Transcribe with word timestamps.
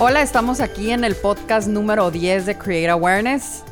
Hola, 0.00 0.22
estamos 0.22 0.60
aquí 0.60 0.92
en 0.92 1.02
el 1.02 1.16
podcast 1.16 1.66
número 1.66 2.12
10 2.12 2.46
de 2.46 2.56
Create 2.56 2.88
Awareness. 2.88 3.64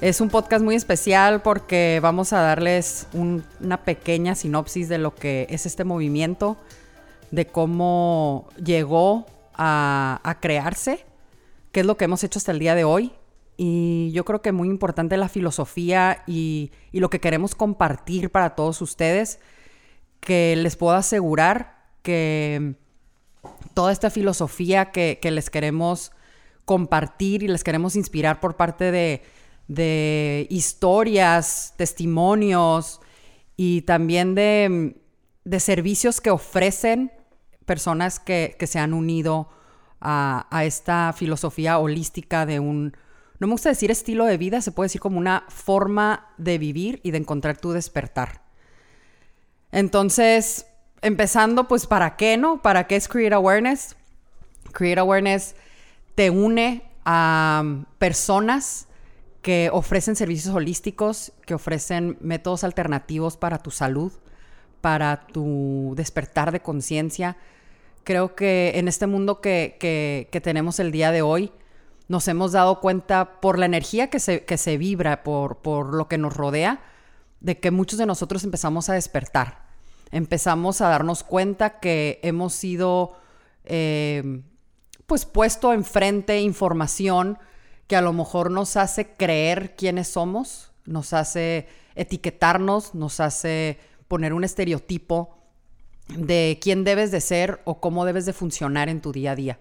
Es 0.00 0.22
un 0.22 0.30
podcast 0.30 0.64
muy 0.64 0.76
especial 0.76 1.42
porque 1.42 2.00
vamos 2.02 2.32
a 2.32 2.40
darles 2.40 3.06
una 3.12 3.84
pequeña 3.84 4.34
sinopsis 4.34 4.88
de 4.88 4.96
lo 4.96 5.14
que 5.14 5.46
es 5.50 5.66
este 5.66 5.84
movimiento, 5.84 6.56
de 7.30 7.46
cómo 7.46 8.48
llegó 8.56 9.26
a, 9.52 10.38
crearse, 10.40 11.04
qué 11.70 11.80
es 11.80 11.86
lo 11.86 11.98
que 11.98 12.06
hemos 12.06 12.24
hecho 12.24 12.38
hasta 12.38 12.52
el 12.52 12.60
día 12.60 12.74
de 12.74 12.84
hoy. 12.84 13.12
Y 13.58 14.10
yo 14.14 14.24
creo 14.24 14.40
que 14.40 14.52
muy 14.52 14.68
importante 14.68 15.18
la 15.18 15.28
filosofía 15.28 16.22
y, 16.26 16.72
lo 16.92 17.10
que 17.10 17.20
queremos 17.20 17.54
compartir 17.54 18.30
para 18.30 18.54
todos 18.54 18.80
ustedes, 18.80 19.38
que 20.20 20.56
les 20.56 20.76
puedo 20.76 20.94
asegurar 20.94 21.76
que 22.00 22.76
toda 23.74 23.92
esta 23.92 24.10
filosofía 24.10 24.90
que, 24.90 25.18
les 25.22 25.50
queremos 25.50 26.12
compartir 26.64 27.42
y 27.42 27.48
les 27.48 27.64
queremos 27.64 27.96
inspirar 27.96 28.40
por 28.40 28.56
parte 28.56 28.90
de, 28.90 30.46
historias, 30.50 31.74
testimonios 31.76 33.00
y 33.56 33.82
también 33.82 34.34
de, 34.34 34.96
servicios 35.58 36.20
que 36.20 36.30
ofrecen 36.30 37.12
personas 37.66 38.20
que, 38.20 38.56
se 38.66 38.78
han 38.78 38.94
unido 38.94 39.48
a, 40.00 40.46
a, 40.50 40.64
esta 40.64 41.12
filosofía 41.12 41.78
holística 41.78 42.46
de 42.46 42.60
un, 42.60 42.96
no 43.38 43.46
me 43.46 43.52
gusta 43.52 43.70
decir 43.70 43.90
estilo 43.90 44.26
de 44.26 44.36
vida, 44.36 44.60
se 44.60 44.72
puede 44.72 44.86
decir 44.86 45.00
como 45.00 45.18
una 45.18 45.44
forma 45.48 46.28
de 46.38 46.58
vivir 46.58 47.00
y 47.02 47.10
de 47.10 47.18
encontrar 47.18 47.56
tu 47.58 47.72
despertar. 47.72 48.42
Entonces, 49.72 50.66
empezando, 51.04 51.68
pues, 51.68 51.86
¿para 51.86 52.16
qué, 52.16 52.36
no? 52.36 52.62
¿Para 52.62 52.86
qué 52.86 52.96
es 52.96 53.08
Create 53.08 53.34
Awareness? 53.34 53.94
Create 54.72 54.98
Awareness 54.98 55.54
te 56.14 56.30
une 56.30 56.82
a 57.04 57.62
um, 57.62 57.84
personas 57.98 58.88
que 59.42 59.68
ofrecen 59.72 60.16
servicios 60.16 60.54
holísticos, 60.54 61.32
que 61.44 61.54
ofrecen 61.54 62.16
métodos 62.20 62.64
alternativos 62.64 63.36
para 63.36 63.58
tu 63.58 63.70
salud, 63.70 64.12
para 64.80 65.26
tu 65.26 65.92
despertar 65.96 66.50
de 66.50 66.60
conciencia. 66.60 67.36
Creo 68.04 68.34
que 68.34 68.72
en 68.76 68.88
este 68.88 69.06
mundo 69.06 69.40
que, 69.40 69.76
que, 69.78 70.40
tenemos 70.40 70.80
el 70.80 70.92
día 70.92 71.10
de 71.10 71.22
hoy, 71.22 71.52
nos 72.08 72.26
hemos 72.28 72.52
dado 72.52 72.80
cuenta 72.80 73.40
por 73.40 73.58
la 73.58 73.66
energía 73.66 74.08
que 74.08 74.20
se, 74.20 74.44
que 74.44 74.56
se 74.56 74.78
vibra, 74.78 75.22
por, 75.22 75.58
por 75.58 75.94
lo 75.94 76.08
que 76.08 76.18
nos 76.18 76.34
rodea, 76.34 76.80
de 77.40 77.58
que 77.60 77.70
muchos 77.70 77.98
de 77.98 78.06
nosotros 78.06 78.44
empezamos 78.44 78.88
a 78.88 78.94
despertar 78.94 79.63
empezamos 80.10 80.80
a 80.80 80.88
darnos 80.88 81.22
cuenta 81.22 81.80
que 81.80 82.20
hemos 82.22 82.54
sido, 82.54 83.16
eh, 83.64 84.42
pues, 85.06 85.24
puesto 85.24 85.72
enfrente 85.72 86.40
información 86.40 87.38
que 87.86 87.96
a 87.96 88.00
lo 88.00 88.12
mejor 88.12 88.50
nos 88.50 88.76
hace 88.76 89.14
creer 89.14 89.76
quiénes 89.76 90.08
somos, 90.08 90.72
nos 90.86 91.12
hace 91.12 91.68
etiquetarnos, 91.94 92.94
nos 92.94 93.20
hace 93.20 93.78
poner 94.08 94.32
un 94.32 94.44
estereotipo 94.44 95.38
de 96.08 96.58
quién 96.60 96.84
debes 96.84 97.10
de 97.10 97.20
ser 97.20 97.60
o 97.64 97.80
cómo 97.80 98.04
debes 98.04 98.26
de 98.26 98.32
funcionar 98.32 98.88
en 98.88 99.00
tu 99.00 99.12
día 99.12 99.32
a 99.32 99.36
día. 99.36 99.58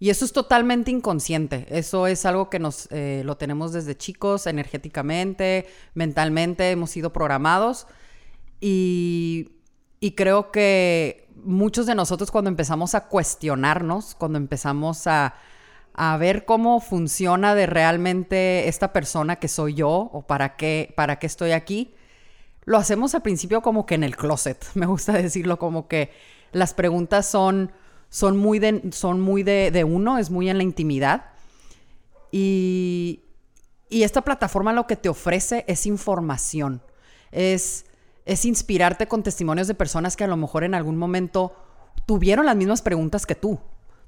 Y 0.00 0.10
eso 0.10 0.24
es 0.24 0.32
totalmente 0.32 0.90
inconsciente. 0.90 1.66
Eso 1.70 2.06
es 2.06 2.26
algo 2.26 2.50
que 2.50 2.58
nos 2.58 2.88
eh, 2.90 3.22
lo 3.24 3.36
tenemos 3.36 3.72
desde 3.72 3.96
chicos, 3.96 4.46
energéticamente, 4.46 5.66
mentalmente, 5.94 6.70
hemos 6.70 6.90
sido 6.90 7.12
programados. 7.12 7.86
Y 8.60 9.52
y 10.04 10.10
creo 10.10 10.50
que 10.50 11.30
muchos 11.44 11.86
de 11.86 11.94
nosotros 11.94 12.30
cuando 12.30 12.50
empezamos 12.50 12.94
a 12.94 13.08
cuestionarnos, 13.08 14.14
cuando 14.14 14.36
empezamos 14.36 15.06
a, 15.06 15.34
ver 16.18 16.44
cómo 16.44 16.80
funciona 16.80 17.54
de 17.54 17.64
realmente 17.64 18.68
esta 18.68 18.92
persona 18.92 19.36
que 19.36 19.48
soy 19.48 19.72
yo 19.72 20.10
o 20.12 20.20
para 20.20 20.56
qué, 20.56 20.92
para 20.94 21.18
qué 21.18 21.26
estoy 21.26 21.52
aquí, 21.52 21.94
lo 22.66 22.76
hacemos 22.76 23.14
al 23.14 23.22
principio 23.22 23.62
como 23.62 23.86
que 23.86 23.94
en 23.94 24.04
el 24.04 24.14
closet. 24.14 24.62
Me 24.74 24.84
gusta 24.84 25.14
decirlo 25.14 25.58
como 25.58 25.88
que 25.88 26.12
las 26.52 26.74
preguntas 26.74 27.24
son, 27.24 27.72
son 28.10 28.36
muy, 28.36 28.58
de, 28.58 28.82
son 28.92 29.22
muy 29.22 29.42
de 29.42 29.84
uno, 29.88 30.18
es 30.18 30.28
muy 30.28 30.50
en 30.50 30.58
la 30.58 30.64
intimidad. 30.64 31.30
Y, 32.30 33.22
y 33.88 34.02
esta 34.02 34.20
plataforma 34.20 34.74
lo 34.74 34.86
que 34.86 34.96
te 34.96 35.08
ofrece 35.08 35.64
es 35.66 35.86
información, 35.86 36.82
es 37.32 37.86
es 38.24 38.44
inspirarte 38.44 39.06
con 39.06 39.22
testimonios 39.22 39.68
de 39.68 39.74
personas 39.74 40.16
que 40.16 40.24
a 40.24 40.28
lo 40.28 40.36
mejor 40.36 40.64
en 40.64 40.74
algún 40.74 40.96
momento 40.96 41.54
tuvieron 42.06 42.46
las 42.46 42.56
mismas 42.56 42.82
preguntas 42.82 43.26
que 43.26 43.34
tú, 43.34 43.60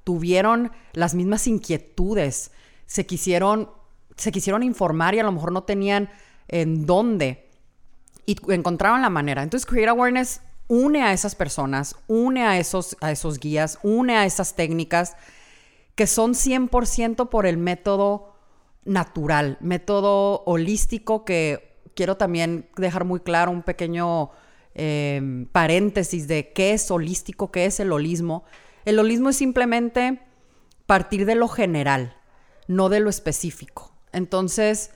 tuvieron 0.05 0.73
las 0.93 1.15
mismas 1.15 1.47
inquietudes, 1.47 2.51
se 2.87 3.07
quisieron, 3.07 3.71
se 4.17 4.33
quisieron 4.33 4.63
informar 4.63 5.15
y 5.15 5.19
a 5.19 5.25
lo 5.25 5.33
mejor 5.33 5.53
no 5.53 5.65
tenían 5.65 6.11
en 6.49 6.87
dónde 6.87 7.51
y 8.25 8.37
encontraron 8.53 9.03
la 9.03 9.11
manera. 9.11 9.43
Entonces 9.43 9.67
Create 9.67 9.91
Awareness 9.91 10.41
une 10.69 11.03
a 11.03 11.13
esas 11.13 11.35
personas, 11.35 11.97
une 12.09 12.45
a 12.45 12.59
esos, 12.59 12.97
a 13.01 13.13
esos 13.13 13.39
guías, 13.39 13.79
une 13.83 14.17
a 14.17 14.25
esas 14.25 14.57
técnicas 14.57 15.17
que 15.95 16.07
son 16.07 16.35
100% 16.35 17.29
por 17.29 17.47
el 17.47 17.57
método 17.57 18.35
natural, 18.85 19.59
método 19.61 20.43
holístico 20.45 21.25
que 21.25 21.66
quiero 21.97 22.17
también 22.17 22.69
dejar 22.77 23.05
muy 23.05 23.19
claro 23.19 23.51
un 23.51 23.63
pequeño 23.63 24.31
eh, 24.77 25.47
paréntesis 25.51 26.29
de 26.29 26.53
qué 26.53 26.75
es 26.75 26.89
holístico, 26.91 27.51
qué 27.51 27.65
es 27.65 27.81
el 27.81 27.91
holismo. 27.91 28.45
El 28.85 28.99
holismo 29.01 29.31
es 29.31 29.37
simplemente 29.37 30.21
partir 30.87 31.27
de 31.27 31.35
lo 31.35 31.49
general, 31.49 32.17
no 32.69 32.89
de 32.89 33.01
lo 33.01 33.11
específico. 33.11 33.91
Entonces, 34.13 34.91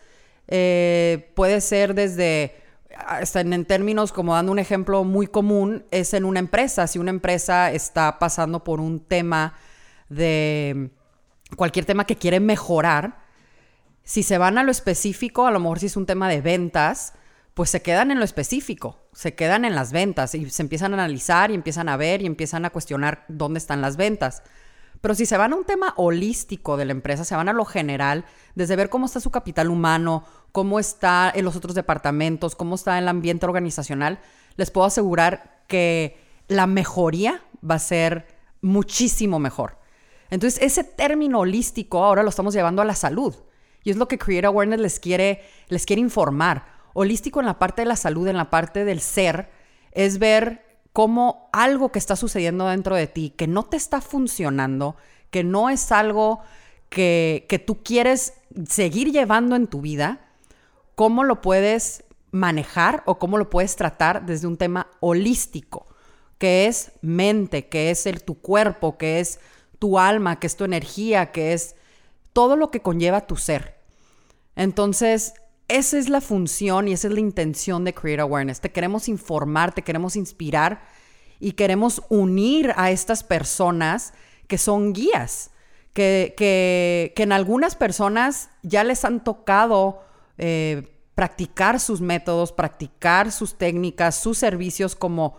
eh, 0.47 1.33
puede 1.34 1.61
ser 1.61 1.94
desde, 1.94 2.56
en, 3.34 3.65
términos 3.65 4.12
como 4.12 4.34
dando 4.34 4.53
un 4.53 4.59
ejemplo 4.59 5.03
muy 5.03 5.27
común, 5.27 5.84
es 5.91 6.12
en 6.12 6.25
una 6.25 6.41
empresa. 6.41 6.87
Si 6.87 6.99
una 6.99 7.11
empresa 7.11 7.72
está 7.72 8.19
pasando 8.19 8.62
por 8.62 8.81
un 8.81 9.00
tema 9.00 9.55
de 10.11 10.91
cualquier 11.56 11.87
tema 11.87 12.05
que 12.05 12.17
quiere 12.17 12.38
mejorar, 12.38 13.19
si 14.10 14.25
se 14.25 14.38
van 14.38 14.59
a 14.59 14.65
lo 14.65 14.72
específico, 14.72 15.47
a 15.47 15.53
lo 15.53 15.60
mejor 15.60 15.78
si 15.78 15.87
es 15.87 15.97
un 15.97 16.04
tema 16.04 16.28
de 16.28 16.41
ventas, 16.41 17.12
pues 17.54 17.71
se 17.71 17.81
quedan 17.81 18.10
en 18.10 18.19
lo 18.19 18.25
específico, 18.25 18.98
se 19.12 19.37
quedan 19.37 19.65
en 19.65 19.76
las 19.76 19.93
ventas 19.93 20.34
y 20.34 20.50
se 20.50 20.62
empiezan 20.62 20.91
a 20.91 20.94
analizar 20.94 21.53
y 21.53 21.54
empiezan 21.54 21.88
a 21.88 21.97
ver 21.97 22.20
y 22.20 22.26
empiezan 22.26 22.65
a 22.65 22.70
cuestionar 22.70 23.25
dónde 23.28 23.59
están 23.59 23.81
las 23.81 23.97
ventas. 23.97 24.43
Pero 25.00 25.15
si 25.15 25.26
se 25.26 25.37
van 25.37 25.53
a 25.53 25.56
un 25.56 25.65
tema 25.65 25.94
holístico 25.97 26.76
de 26.76 26.87
la 26.87 26.91
empresa, 26.91 27.25
se 27.25 27.37
van 27.37 27.49
a 27.49 27.53
lo 27.53 27.65
general, 27.65 28.25
desde 28.56 28.75
ver 28.75 28.88
cómo 28.88 29.06
está 29.06 29.20
su 29.20 29.31
capital 29.31 29.70
humano, 29.70 30.25
cómo 30.50 30.81
está 30.81 31.31
en 31.32 31.44
los 31.44 31.54
otros 31.54 31.76
departamentos, 31.76 32.56
cómo 32.56 32.75
está 32.75 32.99
el 32.99 33.06
ambiente 33.06 33.47
organizacional, 33.47 34.19
les 34.56 34.72
puedo 34.72 34.88
asegurar 34.88 35.62
que 35.69 36.19
la 36.49 36.66
mejoría 36.66 37.44
va 37.62 37.76
a 37.76 37.78
ser 37.78 38.26
muchísimo 38.60 39.38
mejor. 39.38 39.78
Entonces, 40.31 40.60
ese 40.60 40.82
término 40.82 41.38
holístico 41.38 42.03
ahora 42.03 42.25
lo 42.25 42.31
estamos 42.31 42.54
llevando 42.54 42.82
a 42.82 42.84
la 42.84 42.97
salud. 42.97 43.37
Y 43.83 43.91
es 43.91 43.97
lo 43.97 44.09
que 44.09 44.19
Create 44.19 44.47
Awareness 44.47 44.81
les 44.81 45.01
quiere, 45.01 45.43
les 45.69 45.87
quiere 45.87 46.01
informar. 46.01 46.67
Holístico 46.93 47.41
en 47.41 47.47
la 47.47 47.59
parte 47.59 47.83
de 47.83 47.87
la 47.87 47.97
salud, 47.97 48.29
en 48.29 48.37
la 48.37 48.51
parte 48.51 48.85
del 48.85 49.01
ser, 49.01 49.51
es 49.93 50.19
ver 50.19 50.65
cómo 50.93 51.49
algo 51.53 51.93
que 51.93 51.99
está 51.99 52.17
sucediendo 52.17 52.67
dentro 52.67 52.97
de 52.97 53.07
ti, 53.07 53.31
que 53.31 53.47
no 53.47 53.65
te 53.65 53.77
está 53.77 54.01
funcionando, 54.01 54.97
que 55.31 55.45
no 55.45 55.71
es 55.71 55.93
algo 55.93 56.41
que, 56.89 57.47
que 57.49 57.59
tú 57.59 57.83
quieres 57.83 58.35
seguir 58.69 59.13
llevando 59.13 59.57
en 59.57 59.69
tu 59.69 59.81
vida, 59.81 60.21
cómo 60.95 61.25
lo 61.25 61.41
puedes 61.41 62.05
manejar 62.33 63.03
o 63.07 63.19
cómo 63.19 63.39
lo 63.39 63.51
puedes 63.51 63.77
tratar 63.77 64.27
desde 64.27 64.47
un 64.47 64.57
tema 64.57 64.89
holístico, 65.01 65.87
que 66.38 66.67
es 66.67 66.93
mente, 67.00 67.69
que 67.69 67.91
es 67.91 68.06
el, 68.06 68.23
tu 68.23 68.41
cuerpo, 68.41 68.99
que 68.99 69.21
es 69.21 69.41
tu 69.79 69.99
alma, 69.99 70.38
que 70.38 70.47
es 70.47 70.56
tu 70.56 70.65
energía, 70.65 71.33
que 71.33 71.53
es 71.53 71.76
todo 72.32 72.56
lo 72.56 72.71
que 72.71 72.81
conlleva 72.81 73.27
tu 73.27 73.37
ser. 73.37 73.81
Entonces, 74.56 75.35
esa 75.69 75.99
es 75.99 76.09
la 76.09 76.21
función 76.21 76.88
y 76.88 76.93
esa 76.93 77.09
es 77.09 77.15
la 77.15 77.21
intención 77.21 77.85
de 77.85 77.94
Create 77.94 78.21
Awareness. 78.23 78.61
Te 78.61 78.73
queremos 78.73 79.09
informar, 79.09 79.73
te 79.73 79.82
queremos 79.82 80.17
inspirar 80.17 80.82
y 81.38 81.53
queremos 81.53 82.03
unir 82.09 82.73
a 82.77 82.91
estas 82.91 83.23
personas 83.23 84.12
que 84.49 84.59
son 84.59 84.93
guías, 84.93 85.53
que, 85.93 86.35
que, 86.37 87.12
en 87.17 87.32
algunas 87.32 87.77
personas 87.77 88.50
ya 88.62 88.85
les 88.85 89.05
han 89.05 89.23
tocado 89.23 90.03
eh, 90.38 90.97
practicar 91.15 91.79
sus 91.79 92.00
métodos, 92.00 92.50
practicar 92.53 93.31
sus 93.31 93.56
técnicas, 93.56 94.17
sus 94.21 94.38
servicios, 94.38 94.97
como, 94.97 95.37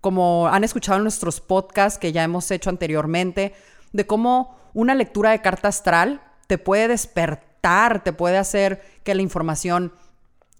como 0.00 0.46
han 0.46 0.62
escuchado 0.62 0.98
en 0.98 1.04
nuestros 1.04 1.40
podcasts 1.40 1.98
que 1.98 2.12
ya 2.12 2.22
hemos 2.22 2.50
hecho 2.50 2.70
anteriormente, 2.70 3.52
de 3.92 4.06
cómo 4.06 4.56
una 4.74 4.94
lectura 4.94 5.30
de 5.30 5.40
carta 5.40 5.68
astral 5.68 6.22
te 6.52 6.58
puede 6.58 6.88
despertar, 6.88 8.04
te 8.04 8.12
puede 8.12 8.36
hacer 8.36 8.82
que 9.04 9.14
la 9.14 9.22
información 9.22 9.90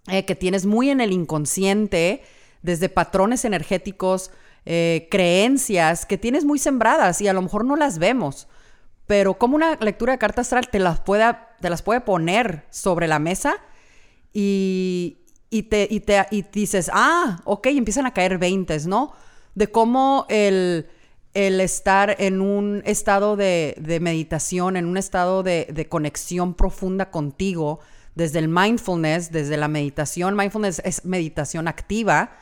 eh, 0.07 0.25
que 0.25 0.33
tienes 0.33 0.65
muy 0.65 0.89
en 0.89 1.01
el 1.01 1.11
inconsciente, 1.11 2.23
desde 2.63 2.89
patrones 2.89 3.45
energéticos, 3.45 4.31
eh, 4.65 5.07
creencias 5.11 6.07
que 6.07 6.17
tienes 6.17 6.45
muy 6.45 6.57
sembradas 6.57 7.21
y 7.21 7.27
a 7.27 7.33
lo 7.33 7.43
mejor 7.43 7.63
no 7.63 7.75
las 7.75 7.99
vemos, 7.99 8.47
pero 9.05 9.35
como 9.35 9.55
una 9.55 9.75
lectura 9.75 10.13
de 10.13 10.17
carta 10.17 10.41
astral 10.41 10.67
te 10.71 10.79
las 10.79 10.99
puede, 10.99 11.31
te 11.61 11.69
las 11.69 11.83
puede 11.83 12.01
poner 12.01 12.65
sobre 12.71 13.07
la 13.07 13.19
mesa 13.19 13.57
y, 14.33 15.19
te, 15.69 15.87
y 15.91 15.99
te 15.99 16.25
y 16.31 16.41
dices, 16.41 16.89
ah, 16.91 17.39
ok, 17.43 17.67
empiezan 17.67 18.07
a 18.07 18.15
caer 18.15 18.39
veintes, 18.39 18.87
¿no? 18.87 19.13
De 19.53 19.67
cómo 19.67 20.25
el, 20.27 20.87
el 21.33 21.59
estar 21.61 22.15
en 22.19 22.41
un 22.41 22.83
estado 22.85 23.35
de, 23.35 23.99
meditación, 24.01 24.77
en 24.77 24.85
un 24.85 24.97
estado 24.97 25.43
de, 25.43 25.67
de, 25.71 25.87
conexión 25.87 26.53
profunda 26.53 27.09
contigo, 27.09 27.79
desde 28.15 28.39
el 28.39 28.47
mindfulness, 28.47 29.31
desde 29.31 29.57
la 29.57 29.67
meditación, 29.67 30.35
mindfulness 30.35 30.81
es 30.85 31.05
meditación 31.05 31.67
activa, 31.67 32.37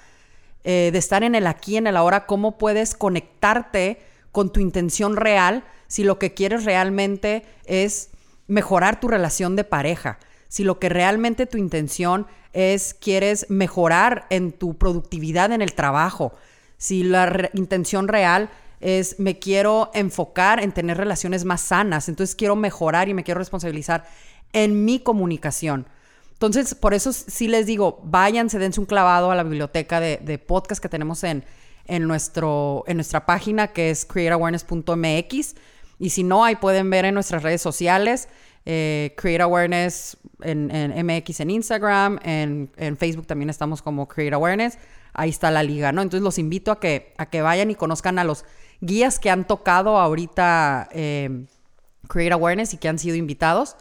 eh, 0.64 0.90
de 0.92 1.00
estar 1.00 1.24
en 1.24 1.34
el 1.34 1.48
aquí, 1.48 1.78
en 1.78 1.88
el 1.88 1.98
ahora, 1.98 2.26
cómo 2.26 2.58
puedes 2.58 2.94
conectarte 2.94 4.00
con 4.32 4.52
tu 4.52 4.60
intención 4.60 5.16
real 5.16 5.64
si 5.88 6.04
lo 6.04 6.20
que 6.20 6.34
quieres 6.34 6.66
realmente 6.66 7.44
es 7.66 8.12
mejorar 8.48 9.00
tu 9.00 9.08
relación 9.08 9.56
de 9.56 9.64
pareja, 9.64 10.20
si 10.50 10.64
lo 10.64 10.78
que 10.78 10.90
realmente 10.90 11.48
tu 11.48 11.58
intención 11.58 12.28
es, 12.54 12.94
quieres 12.94 13.50
mejorar 13.50 14.28
en 14.30 14.52
tu 14.52 14.78
productividad 14.78 15.52
en 15.52 15.62
el 15.62 15.74
trabajo, 15.74 16.34
si 16.78 17.04
la 17.04 17.50
intención 17.54 18.08
real 18.08 18.50
es 18.82 19.20
me 19.20 19.40
quiero 19.40 19.92
enfocar 19.94 20.62
en 20.62 20.72
tener 20.72 20.98
relaciones 20.98 21.46
más 21.46 21.62
sanas, 21.62 22.10
entonces 22.10 22.36
quiero 22.36 22.56
mejorar 22.56 23.10
y 23.10 23.14
me 23.14 23.24
quiero 23.24 23.40
responsabilizar 23.40 24.06
en 24.54 24.84
mi 24.86 25.00
comunicación. 25.00 25.88
Entonces, 26.34 26.74
por 26.74 26.94
eso 26.96 27.14
sí 27.14 27.48
les 27.48 27.68
digo, 27.68 28.02
váyanse, 28.04 28.58
dense 28.58 28.80
un 28.80 28.88
clavado 28.88 29.30
a 29.30 29.36
la 29.36 29.44
biblioteca 29.44 30.00
de, 30.00 30.18
de 30.18 30.40
podcast 30.40 30.82
que 30.82 30.90
tenemos 30.90 31.24
en, 31.24 31.46
en, 31.86 32.08
nuestro, 32.08 32.84
en 32.88 32.98
nuestra 32.98 33.26
página 33.26 33.68
que 33.68 33.92
es 33.92 34.06
createawareness.mx. 34.06 35.56
Y 36.00 36.10
si 36.10 36.24
no, 36.24 36.44
ahí 36.44 36.56
pueden 36.56 36.90
ver 36.90 37.06
en 37.06 37.14
nuestras 37.14 37.44
redes 37.44 37.62
sociales, 37.62 38.28
eh, 38.66 39.14
Create 39.18 39.44
Awareness 39.44 40.18
en, 40.42 40.68
MX 41.06 41.42
en 41.42 41.50
Instagram, 41.52 42.20
en, 42.24 42.72
en, 42.78 42.98
Facebook 42.98 43.28
también 43.28 43.50
estamos 43.50 43.82
como 43.82 44.08
Create 44.08 44.34
Awareness. 44.34 44.78
Ahí 45.14 45.30
está 45.30 45.52
la 45.52 45.62
liga, 45.62 45.92
¿no? 45.92 46.02
Entonces 46.02 46.24
los 46.24 46.38
invito 46.38 46.72
a 46.72 46.80
que, 46.80 47.14
a 47.18 47.28
que 47.28 47.42
vayan 47.42 47.70
y 47.70 47.76
conozcan 47.76 48.18
a 48.18 48.24
los 48.24 48.46
guías 48.82 49.20
que 49.20 49.30
han 49.30 49.48
tocado 49.48 49.98
ahorita 49.98 50.90
eh, 50.92 51.46
Create 52.08 52.34
Awareness 52.34 52.74
y 52.74 52.78
que 52.78 52.90
han 52.90 53.00
sido 53.00 53.16
invitados, 53.16 53.78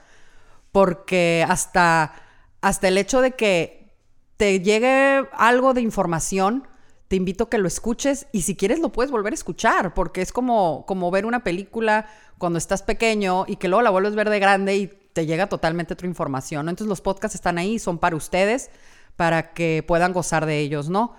porque 0.72 1.44
hasta, 1.48 2.14
hasta 2.60 2.88
el 2.88 2.98
hecho 2.98 3.20
de 3.20 3.32
que 3.32 3.92
te 4.36 4.60
llegue 4.60 5.26
algo 5.32 5.74
de 5.74 5.80
información, 5.80 6.68
te 7.08 7.16
invito 7.16 7.44
a 7.44 7.50
que 7.50 7.58
lo 7.58 7.66
escuches 7.66 8.28
y 8.30 8.42
si 8.42 8.54
quieres 8.54 8.78
lo 8.78 8.92
puedes 8.92 9.10
volver 9.10 9.32
a 9.32 9.34
escuchar, 9.34 9.94
porque 9.94 10.22
es 10.22 10.32
como, 10.32 10.84
como 10.86 11.10
ver 11.10 11.26
una 11.26 11.42
película 11.42 12.06
cuando 12.38 12.58
estás 12.58 12.82
pequeño 12.82 13.44
y 13.48 13.56
que 13.56 13.68
luego 13.68 13.82
la 13.82 13.90
vuelves 13.90 14.12
a 14.12 14.16
ver 14.16 14.30
de 14.30 14.38
grande 14.38 14.76
y 14.76 14.86
te 14.86 15.26
llega 15.26 15.48
totalmente 15.48 15.94
otra 15.94 16.06
información. 16.06 16.68
Entonces 16.68 16.88
los 16.88 17.00
podcasts 17.00 17.34
están 17.34 17.58
ahí, 17.58 17.78
son 17.78 17.98
para 17.98 18.14
ustedes, 18.14 18.70
para 19.16 19.52
que 19.52 19.84
puedan 19.86 20.12
gozar 20.12 20.46
de 20.46 20.60
ellos, 20.60 20.88
¿no? 20.88 21.14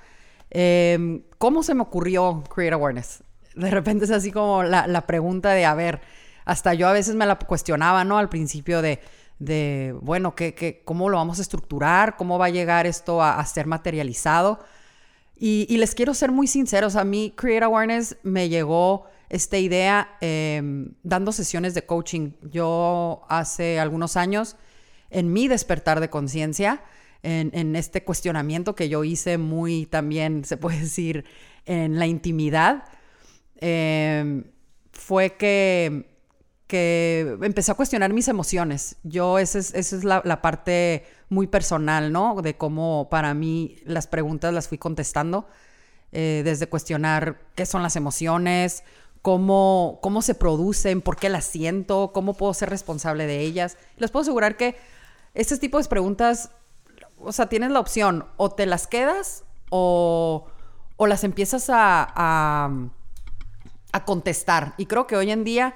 Em, 0.50 1.24
¿Cómo 1.38 1.62
se 1.62 1.75
me 1.75 1.81
ocurrió 1.81 2.44
Create 2.54 2.74
Awareness? 2.74 3.24
De 3.56 3.69
repente 3.69 4.06
es 4.06 4.12
así 4.12 4.31
como 4.31 4.63
la, 4.63 5.06
pregunta 5.07 5.51
de, 5.51 5.65
a 5.65 5.74
ver, 5.74 6.01
hasta 6.45 6.74
yo 6.74 6.88
a 6.88 6.94
veces 6.94 7.15
me 7.15 7.25
la 7.25 7.38
cuestionaba, 7.38 8.03
¿no? 8.03 8.18
Al 8.18 8.30
principio 8.30 8.81
de, 8.81 9.00
de 9.39 9.95
bueno, 10.01 10.36
¿qué, 10.36 10.53
qué, 10.53 10.81
cómo 10.86 11.09
lo 11.09 11.18
vamos 11.18 11.39
a 11.39 11.42
estructurar? 11.42 12.15
¿Cómo 12.15 12.39
va 12.39 12.45
a 12.45 12.50
llegar 12.50 12.88
esto 12.88 13.21
a, 13.21 13.39
a 13.39 13.45
ser 13.45 13.68
materializado? 13.68 14.59
Y, 15.44 15.75
les 15.77 15.95
quiero 15.95 16.13
ser 16.13 16.31
muy 16.31 16.45
sinceros, 16.45 16.95
a 16.95 17.03
mí 17.03 17.33
Create 17.36 17.65
Awareness 17.65 18.15
me 18.21 18.48
llegó 18.48 19.07
esta 19.27 19.57
idea 19.57 20.15
em, 20.21 20.94
dando 21.01 21.31
sesiones 21.31 21.74
de 21.74 21.83
coaching. 21.83 22.33
Yo 22.44 23.24
hace 23.27 23.80
algunos 23.80 24.18
años, 24.18 24.56
en 25.09 25.33
mi 25.33 25.48
despertar 25.48 26.00
de 26.00 26.12
conciencia, 26.12 26.83
en, 27.24 27.75
este 27.75 28.03
cuestionamiento 28.03 28.75
que 28.75 28.88
yo 28.88 29.03
hice 29.03 29.39
muy 29.39 29.88
también, 29.88 30.45
se 30.45 30.57
puede 30.57 30.81
decir, 30.81 31.25
en 31.65 31.98
la 31.98 32.06
intimidad, 32.06 32.83
em, 33.62 34.44
fue 34.92 35.38
que 35.38 36.12
que 36.72 37.38
empecé 37.42 37.69
a 37.74 37.75
cuestionar 37.75 38.13
mis 38.13 38.30
emociones. 38.30 38.96
Yo, 39.04 39.40
esa 39.40 39.60
es, 39.60 39.74
esa 39.74 39.94
es 39.98 40.06
la, 40.06 40.42
parte 40.42 41.06
muy 41.28 41.46
personal, 41.46 42.13
¿no? 42.13 42.42
De 42.42 42.56
cómo 42.56 43.10
para 43.12 43.34
mí 43.34 43.75
las 43.84 44.08
preguntas 44.08 44.54
las 44.54 44.69
fui 44.69 44.78
contestando, 44.78 45.50
eh, 46.13 46.44
desde 46.46 46.68
cuestionar 46.68 47.42
qué 47.56 47.66
son 47.66 47.84
las 47.84 47.98
emociones, 47.98 48.86
cómo, 49.22 50.00
cómo 50.02 50.22
se 50.22 50.34
producen, 50.34 51.02
por 51.02 51.18
qué 51.18 51.28
las 51.28 51.44
siento, 51.44 52.12
cómo 52.13 52.36
puedo 52.36 52.54
ser 52.54 52.69
responsable 52.69 53.28
de 53.28 53.42
ellas. 53.42 53.78
Les 53.98 54.10
puedo 54.10 54.22
asegurar 54.22 54.56
que 54.56 54.78
este 55.34 55.58
tipo 55.58 55.78
de 55.78 55.90
preguntas, 55.90 56.52
o 57.19 57.34
sea, 57.34 57.50
tienes 57.50 57.72
la 57.72 57.81
opción, 57.81 58.28
o 58.38 58.50
te 58.50 58.66
las 58.66 58.88
quedas 58.88 59.44
o, 59.72 60.48
o 60.96 61.08
las 61.08 61.25
empiezas 61.25 61.66
a, 61.69 62.69
a 63.92 64.06
contestar. 64.06 64.74
Y 64.78 64.86
creo 64.86 65.08
que 65.08 65.16
hoy 65.16 65.32
en 65.32 65.44
día 65.44 65.76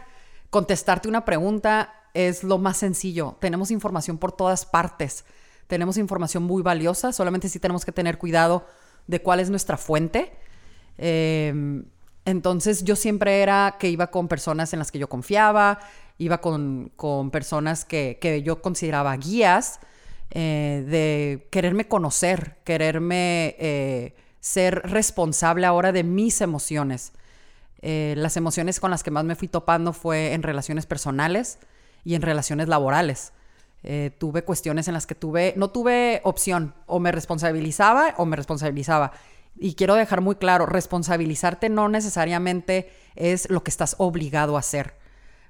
contestarte 0.50 1.08
una 1.08 1.26
pregunta 1.26 1.94
es 2.14 2.44
lo 2.44 2.58
más 2.58 2.78
sencillo. 2.78 3.36
Tenemos 3.40 3.72
información 3.72 4.18
por 4.18 4.32
todas 4.32 4.66
partes. 4.66 5.26
Tenemos 5.68 5.98
información 5.98 6.44
muy 6.44 6.62
valiosa, 6.62 7.12
solamente 7.12 7.50
sí 7.50 7.60
tenemos 7.60 7.86
que 7.86 7.92
tener 7.92 8.18
cuidado 8.18 8.66
de 9.08 9.22
cuál 9.22 9.40
es 9.40 9.50
nuestra 9.50 9.78
fuente. 9.78 10.34
Em, 10.98 11.86
entonces 12.24 12.84
yo 12.84 12.96
siempre 12.96 13.42
era 13.42 13.76
que 13.80 13.90
iba 13.90 14.08
con 14.08 14.28
personas 14.28 14.74
en 14.74 14.80
las 14.80 14.92
que 14.92 15.00
yo 15.00 15.10
confiaba, 15.10 15.80
iba 16.18 16.40
con, 16.40 16.92
personas 17.32 17.84
que, 17.84 18.42
yo 18.46 18.62
consideraba 18.62 19.16
guías, 19.18 19.80
eh, 20.32 20.86
de 20.88 21.48
quererme 21.52 21.88
conocer, 21.88 22.58
quererme 22.64 23.56
eh, 23.60 24.16
ser 24.40 24.82
responsable 24.84 25.66
ahora 25.66 25.92
de 25.92 26.04
mis 26.04 26.42
emociones. 26.42 27.12
Eh, 27.88 28.16
las 28.18 28.36
emociones 28.36 28.80
con 28.80 28.90
las 28.90 29.04
que 29.04 29.12
más 29.12 29.26
me 29.26 29.36
fui 29.36 29.48
topando 29.48 29.94
fue 29.94 30.34
en 30.34 30.42
relaciones 30.42 30.88
personales 30.88 31.60
y 32.04 32.16
en 32.16 32.24
relaciones 32.24 32.68
laborales. 32.68 33.32
Eh, 33.84 34.10
tuve 34.18 34.44
cuestiones 34.44 34.88
en 34.88 34.96
las 34.96 35.06
que 35.06 35.14
tuve, 35.14 35.54
no 35.56 35.70
tuve 35.70 36.20
opción, 36.24 36.74
o 36.88 37.00
me 37.00 37.12
responsabilizaba 37.12 38.16
o 38.18 38.26
me 38.26 38.38
responsabilizaba. 38.38 39.12
Y 39.56 39.76
quiero 39.76 39.94
dejar 39.94 40.22
muy 40.22 40.38
claro, 40.38 40.66
responsabilizarte 40.66 41.70
no 41.70 41.88
necesariamente 41.88 42.90
es 43.14 43.48
lo 43.52 43.64
que 43.64 43.70
estás 43.70 43.94
obligado 44.00 44.56
a 44.56 44.62
hacer. 44.62 44.96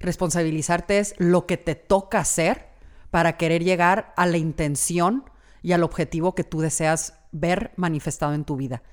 Responsabilizarte 0.02 1.00
es 1.00 1.16
lo 1.18 1.46
que 1.46 1.56
te 1.56 1.76
toca 1.76 2.20
hacer 2.20 2.68
para 3.12 3.38
querer 3.38 3.64
llegar 3.64 4.14
a 4.18 4.26
la 4.26 4.36
intención 4.36 5.24
y 5.62 5.72
al 5.72 5.84
objetivo 5.84 6.36
que 6.36 6.44
tú 6.44 6.60
deseas 6.60 7.14
ver 7.32 7.72
manifestado 7.78 8.34
en 8.34 8.44
tu 8.44 8.58
vida. 8.58 8.84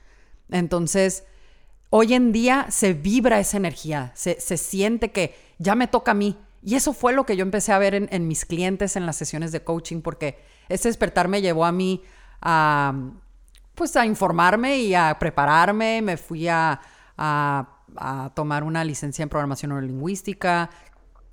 Entonces, 0.48 1.24
hoy 1.94 2.14
en 2.14 2.32
día 2.32 2.68
se 2.70 2.94
vibra 2.94 3.38
esa 3.38 3.58
energía, 3.58 4.12
se, 4.14 4.34
siente 4.56 5.12
que 5.12 5.34
ya 5.58 5.74
me 5.74 5.86
toca 5.86 6.12
a 6.12 6.14
mí. 6.14 6.38
Y 6.62 6.74
eso 6.74 6.94
fue 6.94 7.12
lo 7.12 7.26
que 7.26 7.36
yo 7.36 7.42
empecé 7.42 7.70
a 7.72 7.78
ver 7.78 7.94
en, 7.94 8.28
mis 8.28 8.46
clientes 8.46 8.96
en 8.96 9.04
las 9.04 9.16
sesiones 9.16 9.52
de 9.52 9.62
coaching, 9.62 10.00
porque 10.00 10.38
ese 10.70 10.88
despertar 10.88 11.28
me 11.28 11.42
llevó 11.42 11.66
a 11.66 11.72
mí 11.72 12.02
a, 12.40 12.94
pues 13.74 13.94
a 13.96 14.06
informarme 14.06 14.78
y 14.78 14.94
a 14.94 15.18
prepararme. 15.18 16.00
Me 16.00 16.16
fui 16.16 16.48
a, 16.48 16.80
tomar 18.34 18.64
una 18.64 18.84
licencia 18.84 19.22
en 19.22 19.28
programación 19.28 19.68
neurolingüística, 19.68 20.70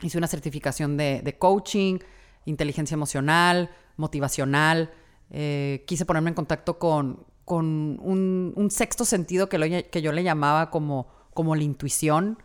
hice 0.01 0.17
una 0.17 0.27
certificación 0.27 0.97
de, 0.97 1.35
coaching, 1.39 1.99
inteligencia 2.43 2.95
emocional, 2.95 3.69
motivacional. 3.95 4.91
Eh, 5.31 5.85
quise 5.87 6.05
ponerme 6.05 6.31
en 6.31 6.35
contacto 6.35 6.77
con, 6.77 7.28
con 7.49 7.99
un, 8.03 8.67
sexto 8.69 9.05
sentido 9.05 9.49
que, 9.49 9.87
que, 9.89 10.01
yo 10.03 10.11
le 10.11 10.21
llamaba 10.21 10.69
como, 10.69 11.07
como 11.33 11.55
la 11.55 11.63
intuición. 11.63 12.37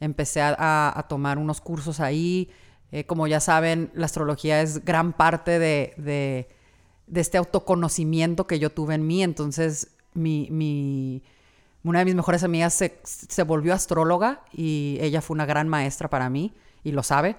Empecé 0.00 0.42
a, 0.42 1.06
tomar 1.08 1.38
unos 1.38 1.62
cursos 1.62 1.98
ahí. 1.98 2.50
Eh, 2.92 3.04
como 3.04 3.26
ya 3.26 3.40
saben, 3.40 3.90
la 3.94 4.04
astrología 4.04 4.60
es 4.60 4.84
gran 4.84 5.14
parte 5.14 5.58
de, 5.58 6.46
este 7.14 7.38
autoconocimiento 7.38 8.46
que 8.46 8.58
yo 8.58 8.68
tuve 8.68 8.96
en 8.96 9.06
mí. 9.06 9.22
Entonces, 9.22 9.92
mi, 10.12 11.22
una 11.82 12.00
de 12.00 12.04
mis 12.04 12.14
mejores 12.14 12.44
amigas 12.44 12.74
se, 12.74 13.00
se, 13.02 13.42
volvió 13.44 13.72
astróloga 13.72 14.42
y 14.52 14.98
ella 15.00 15.22
fue 15.22 15.36
una 15.36 15.46
gran 15.46 15.68
maestra 15.68 16.10
para 16.10 16.28
mí 16.28 16.52
y 16.84 16.92
lo 16.92 17.02
sabe. 17.02 17.36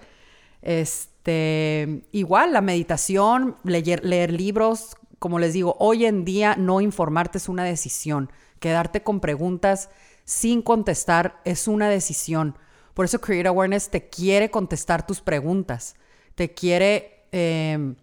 Este, 0.63 2.01
igual, 2.13 2.51
la 2.51 2.61
meditación, 2.61 3.57
leer, 3.63 4.03
leer 4.03 4.33
libros, 4.33 4.95
como 5.21 5.37
les 5.37 5.53
digo, 5.53 5.75
hoy 5.77 6.07
en 6.07 6.25
día 6.25 6.55
no 6.57 6.81
informarte 6.81 7.37
es 7.37 7.47
una 7.47 7.63
decisión. 7.63 8.31
Quedarte 8.59 9.03
con 9.03 9.19
preguntas 9.19 9.91
sin 10.25 10.63
contestar 10.63 11.39
es 11.45 11.67
una 11.67 11.89
decisión. 11.89 12.57
Por 12.95 13.05
eso 13.05 13.21
Create 13.21 13.47
Awareness 13.47 13.91
te 13.91 14.09
quiere 14.09 14.49
contestar 14.49 15.05
tus 15.05 15.21
preguntas. 15.21 15.93
Te 16.33 16.55
quiere, 16.55 17.27
em, 17.31 17.97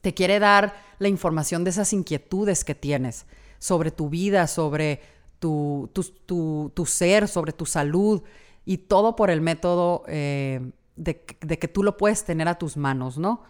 te 0.00 0.14
quiere 0.14 0.38
dar 0.38 0.74
la 0.98 1.08
información 1.08 1.64
de 1.64 1.70
esas 1.70 1.92
inquietudes 1.92 2.64
que 2.64 2.74
tienes 2.74 3.26
sobre 3.58 3.90
tu 3.90 4.08
vida, 4.08 4.46
sobre 4.46 5.02
tu, 5.40 5.90
tu, 5.92 6.86
ser, 6.86 7.28
sobre 7.28 7.52
tu 7.52 7.66
salud 7.66 8.22
y 8.64 8.78
todo 8.78 9.16
por 9.16 9.28
el 9.28 9.42
método 9.42 10.02
eh, 10.08 10.62
de, 10.96 11.20
que 11.20 11.68
tú 11.68 11.82
lo 11.82 11.98
puedes 11.98 12.24
tener 12.24 12.48
a 12.48 12.56
tus 12.56 12.78
manos, 12.78 13.18
¿no? 13.18 13.42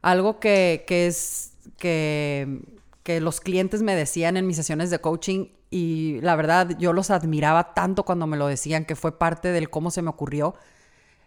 Algo 0.00 0.40
que, 0.40 0.84
que 0.86 1.06
es 1.06 1.53
que, 1.78 2.60
que 3.02 3.20
los 3.20 3.40
clientes 3.40 3.82
me 3.82 3.94
decían 3.94 4.36
en 4.36 4.46
mis 4.46 4.56
sesiones 4.56 4.90
de 4.90 5.00
coaching 5.00 5.48
y 5.70 6.20
la 6.20 6.36
verdad 6.36 6.76
yo 6.78 6.92
los 6.92 7.10
admiraba 7.10 7.74
tanto 7.74 8.04
cuando 8.04 8.26
me 8.26 8.36
lo 8.36 8.46
decían, 8.46 8.84
que 8.84 8.96
fue 8.96 9.18
parte 9.18 9.48
del 9.48 9.70
cómo 9.70 9.90
se 9.90 10.02
me 10.02 10.10
ocurrió, 10.10 10.54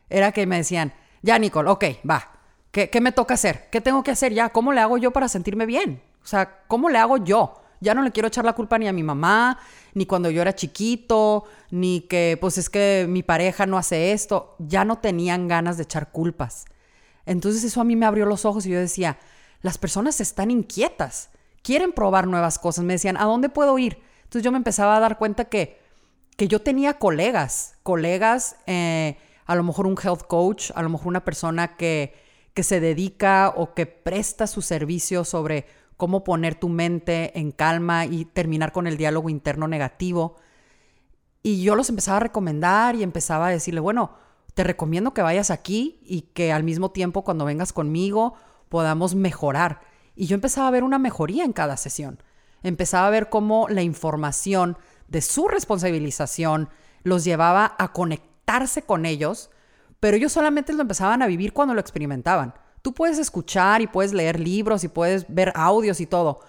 era 0.10 0.32
que 0.32 0.46
me 0.46 0.58
decían, 0.58 0.94
ya 1.22 1.38
Nicole, 1.40 1.70
ok, 1.70 1.86
va, 2.10 2.34
¿Qué, 2.72 2.90
¿qué, 2.90 3.02
me 3.02 3.12
toca 3.12 3.34
hacer? 3.34 3.70
¿Qué 3.72 3.82
tengo 3.82 4.04
que 4.04 4.12
hacer 4.12 4.34
ya? 4.34 4.50
¿Cómo 4.50 4.72
le 4.72 4.82
hago 4.82 4.98
yo 4.98 5.12
para 5.12 5.28
sentirme 5.30 5.66
bien? 5.66 6.02
O 6.24 6.28
sea, 6.28 6.64
¿cómo 6.68 6.90
le 6.90 7.00
hago 7.00 7.18
yo? 7.18 7.62
Ya 7.80 7.94
no 7.94 8.02
le 8.02 8.12
quiero 8.12 8.28
echar 8.28 8.44
la 8.46 8.54
culpa 8.54 8.78
ni 8.78 8.88
a 8.88 8.94
mi 8.94 9.04
mamá, 9.04 9.60
ni 9.94 10.06
cuando 10.06 10.30
yo 10.30 10.42
era 10.42 10.54
chiquito, 10.54 11.46
ni 11.72 12.02
que 12.02 12.38
pues 12.40 12.58
es 12.58 12.70
que 12.70 13.06
mi 13.08 13.24
pareja 13.24 13.66
no 13.66 13.78
hace 13.78 14.12
esto. 14.12 14.56
Ya 14.60 14.84
no 14.84 14.98
tenían 14.98 15.48
ganas 15.48 15.78
de 15.78 15.84
echar 15.84 16.12
culpas. 16.12 16.66
Entonces 17.26 17.64
eso 17.64 17.82
a 17.82 17.84
mí 17.84 17.96
me 17.96 18.06
abrió 18.06 18.26
los 18.26 18.46
ojos 18.46 18.66
y 18.66 18.70
yo 18.70 18.80
decía, 18.80 19.18
las 19.68 19.78
personas 19.78 20.22
están 20.22 20.50
inquietas, 20.50 21.30
quieren 21.62 21.92
probar 21.92 22.26
nuevas 22.26 22.58
cosas. 22.58 22.86
Me 22.86 22.94
decían, 22.94 23.18
¿a 23.18 23.26
dónde 23.26 23.50
puedo 23.50 23.78
ir? 23.78 24.02
Entonces 24.24 24.42
yo 24.42 24.50
me 24.54 24.58
empezaba 24.58 24.96
a 24.96 25.02
dar 25.02 25.18
cuenta 25.18 25.44
que, 25.44 25.78
que 26.38 26.48
yo 26.48 26.62
tenía 26.62 26.94
colegas, 26.94 27.76
colegas, 27.84 28.56
eh, 28.66 29.18
a 29.46 29.56
lo 29.56 29.64
mejor 29.64 29.86
un 29.86 29.98
health 30.02 30.22
coach, 30.26 30.72
a 30.74 30.82
lo 30.84 30.88
mejor 30.88 31.08
una 31.08 31.26
persona 31.26 31.76
que, 31.76 32.16
que 32.54 32.64
se 32.64 32.80
dedica 32.80 33.54
o 33.58 33.74
que 33.74 33.86
presta 33.86 34.48
su 34.48 34.62
servicio 34.62 35.26
sobre 35.26 35.66
cómo 35.98 36.24
poner 36.24 36.56
tu 36.56 36.70
mente 36.70 37.38
en 37.38 37.52
calma 37.52 38.06
y 38.06 38.24
terminar 38.24 38.72
con 38.72 38.88
el 38.88 38.96
diálogo 38.96 39.28
interno 39.28 39.68
negativo. 39.68 40.38
Y 41.44 41.62
yo 41.62 41.76
los 41.76 41.90
empezaba 41.90 42.16
a 42.16 42.22
recomendar 42.22 42.96
y 42.96 43.04
empezaba 43.04 43.48
a 43.48 43.52
decirle, 43.52 43.82
bueno, 43.82 44.12
te 44.54 44.64
recomiendo 44.64 45.14
que 45.14 45.22
vayas 45.22 45.52
aquí 45.52 46.00
y 46.04 46.22
que 46.22 46.54
al 46.54 46.64
mismo 46.64 46.92
tiempo 46.92 47.26
cuando 47.26 47.44
vengas 47.44 47.74
conmigo 47.74 48.36
podamos 48.70 49.16
mejorar. 49.16 49.82
Y 50.16 50.28
yo 50.28 50.36
empezaba 50.36 50.68
a 50.68 50.72
ver 50.72 50.84
una 50.84 51.00
mejoría 51.00 51.44
en 51.44 51.54
cada 51.54 51.78
sesión. 51.78 52.22
Empezaba 52.64 53.08
a 53.08 53.12
ver 53.12 53.30
cómo 53.30 53.68
la 53.70 53.84
información 53.84 54.78
de 55.08 55.22
su 55.22 55.48
responsabilización 55.48 56.70
los 57.04 57.24
llevaba 57.24 57.76
a 57.78 57.94
conectarse 57.94 58.82
con 58.82 59.06
ellos, 59.06 59.50
pero 60.00 60.18
ellos 60.18 60.32
solamente 60.32 60.74
lo 60.74 60.82
empezaban 60.82 61.22
a 61.22 61.28
vivir 61.28 61.54
cuando 61.54 61.74
lo 61.74 61.82
experimentaban. 61.82 62.54
Tú 62.82 62.94
puedes 62.94 63.18
escuchar 63.18 63.82
y 63.82 63.88
puedes 63.88 64.14
leer 64.14 64.40
libros 64.40 64.84
y 64.84 64.88
puedes 64.88 65.26
ver 65.28 65.52
audios 65.56 66.00
y 66.02 66.06
todo. 66.06 66.40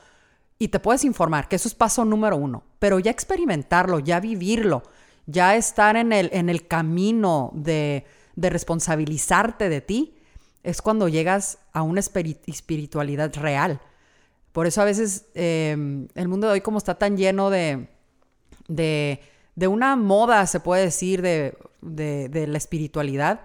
Y 0.59 0.69
te 0.69 0.81
puedes 0.81 1.05
informar, 1.05 1.49
que 1.49 1.57
eso 1.57 1.69
es 1.69 1.75
paso 1.75 2.05
número 2.05 2.37
uno. 2.37 2.65
Pero 2.79 2.99
ya 2.99 3.11
experimentarlo, 3.11 4.01
ya 4.01 4.21
vivirlo, 4.21 4.83
ya 5.27 5.57
estar 5.57 5.97
en 5.97 6.13
el, 6.13 6.31
en 6.33 6.49
el 6.49 6.67
camino 6.67 7.51
de, 7.55 8.07
de 8.35 8.51
responsabilizarte 8.51 9.69
de 9.69 9.81
ti, 9.81 10.18
es 10.69 10.83
cuando 10.83 11.09
llegas 11.09 11.59
a 11.73 11.83
una 11.83 12.01
espiritualidad 12.01 13.35
real. 13.37 13.81
Por 14.53 14.67
eso 14.67 14.83
a 14.83 14.85
veces 14.85 15.27
em, 15.35 16.09
el 16.15 16.29
mundo 16.29 16.47
de 16.47 16.55
hoy 16.55 16.61
como 16.61 16.79
está 16.79 16.97
tan 16.97 17.17
lleno 17.17 17.49
de, 17.49 17.89
de, 18.69 19.21
de 19.57 19.69
una 19.69 19.97
moda, 19.97 20.47
se 20.47 20.61
puede 20.61 20.83
decir, 20.83 21.23
de, 21.23 21.57
de 21.81 22.47
la 22.47 22.59
espiritualidad, 22.59 23.41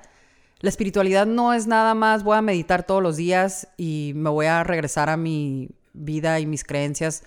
la 0.59 0.69
espiritualidad 0.69 1.25
no 1.25 1.53
es 1.53 1.67
nada 1.67 1.93
más 1.93 2.23
voy 2.23 2.37
a 2.37 2.41
meditar 2.41 2.83
todos 2.83 3.03
los 3.03 3.17
días 3.17 3.67
y 3.77 4.13
me 4.15 4.29
voy 4.29 4.45
a 4.45 4.63
regresar 4.63 5.09
a 5.09 5.17
mi 5.17 5.69
vida 5.93 6.39
y 6.39 6.45
mis 6.45 6.63
creencias 6.63 7.23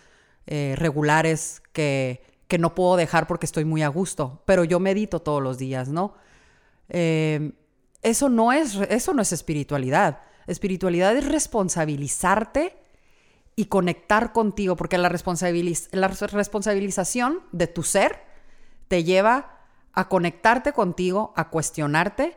eh, 0.46 0.74
regulares 0.76 1.62
que, 1.72 2.22
que, 2.48 2.58
no 2.58 2.74
puedo 2.74 2.96
dejar 2.96 3.26
porque 3.26 3.46
estoy 3.46 3.64
muy 3.64 3.82
a 3.82 3.88
gusto, 3.88 4.42
pero 4.44 4.64
yo 4.64 4.80
medito 4.80 5.20
todos 5.20 5.42
los 5.42 5.58
días, 5.58 5.88
¿no? 5.88 6.14
Eh, 6.88 7.52
eso, 8.06 8.28
no 8.28 8.52
es, 8.52 8.76
eso 8.88 9.12
no 9.14 9.22
es 9.22 9.32
espiritualidad. 9.32 10.20
Espiritualidad 10.46 11.16
es 11.16 11.26
responsabilizarte 11.26 12.76
y 13.56 13.66
conectar 13.66 14.32
contigo, 14.32 14.76
porque 14.76 14.96
la, 14.96 15.10
la 15.10 16.08
responsabilización 16.08 17.40
de 17.52 17.66
tu 17.66 17.82
ser 17.82 18.20
te 18.88 19.02
lleva 19.02 19.58
a 19.92 20.08
conectarte 20.08 20.72
contigo, 20.72 21.32
a 21.36 21.50
cuestionarte 21.50 22.36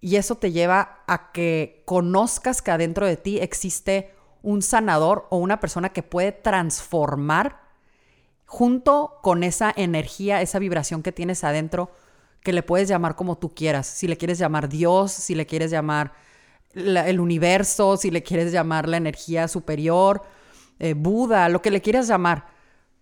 y 0.00 0.16
eso 0.16 0.36
te 0.36 0.52
lleva 0.52 1.02
a 1.06 1.32
que 1.32 1.82
conozcas 1.84 2.62
que 2.62 2.70
adentro 2.70 3.06
de 3.06 3.16
ti 3.16 3.38
existe 3.40 4.14
un 4.42 4.62
sanador 4.62 5.26
o 5.28 5.36
una 5.36 5.60
persona 5.60 5.90
que 5.90 6.02
puede 6.02 6.32
transformar 6.32 7.60
junto 8.46 9.18
con 9.22 9.42
esa 9.44 9.72
energía, 9.76 10.40
esa 10.40 10.58
vibración 10.58 11.02
que 11.02 11.12
tienes 11.12 11.44
adentro, 11.44 11.90
que 12.42 12.52
le 12.52 12.62
puedes 12.62 12.88
llamar 12.88 13.16
como 13.16 13.38
tú 13.38 13.54
quieras. 13.54 13.86
Si 13.86 14.06
le 14.06 14.16
quieres 14.16 14.38
llamar 14.38 14.68
Dios, 14.68 15.12
si 15.12 15.34
le 15.34 15.46
quieres 15.46 15.70
llamar 15.70 16.12
el 16.74 17.20
universo, 17.20 17.96
si 17.96 18.10
le 18.10 18.22
quieres 18.22 18.52
llamar 18.52 18.88
la 18.88 18.96
energía 18.96 19.48
superior, 19.48 20.22
eh, 20.78 20.94
Buda, 20.94 21.48
lo 21.48 21.60
que 21.60 21.70
le 21.70 21.82
quieras 21.82 22.08
llamar. 22.08 22.46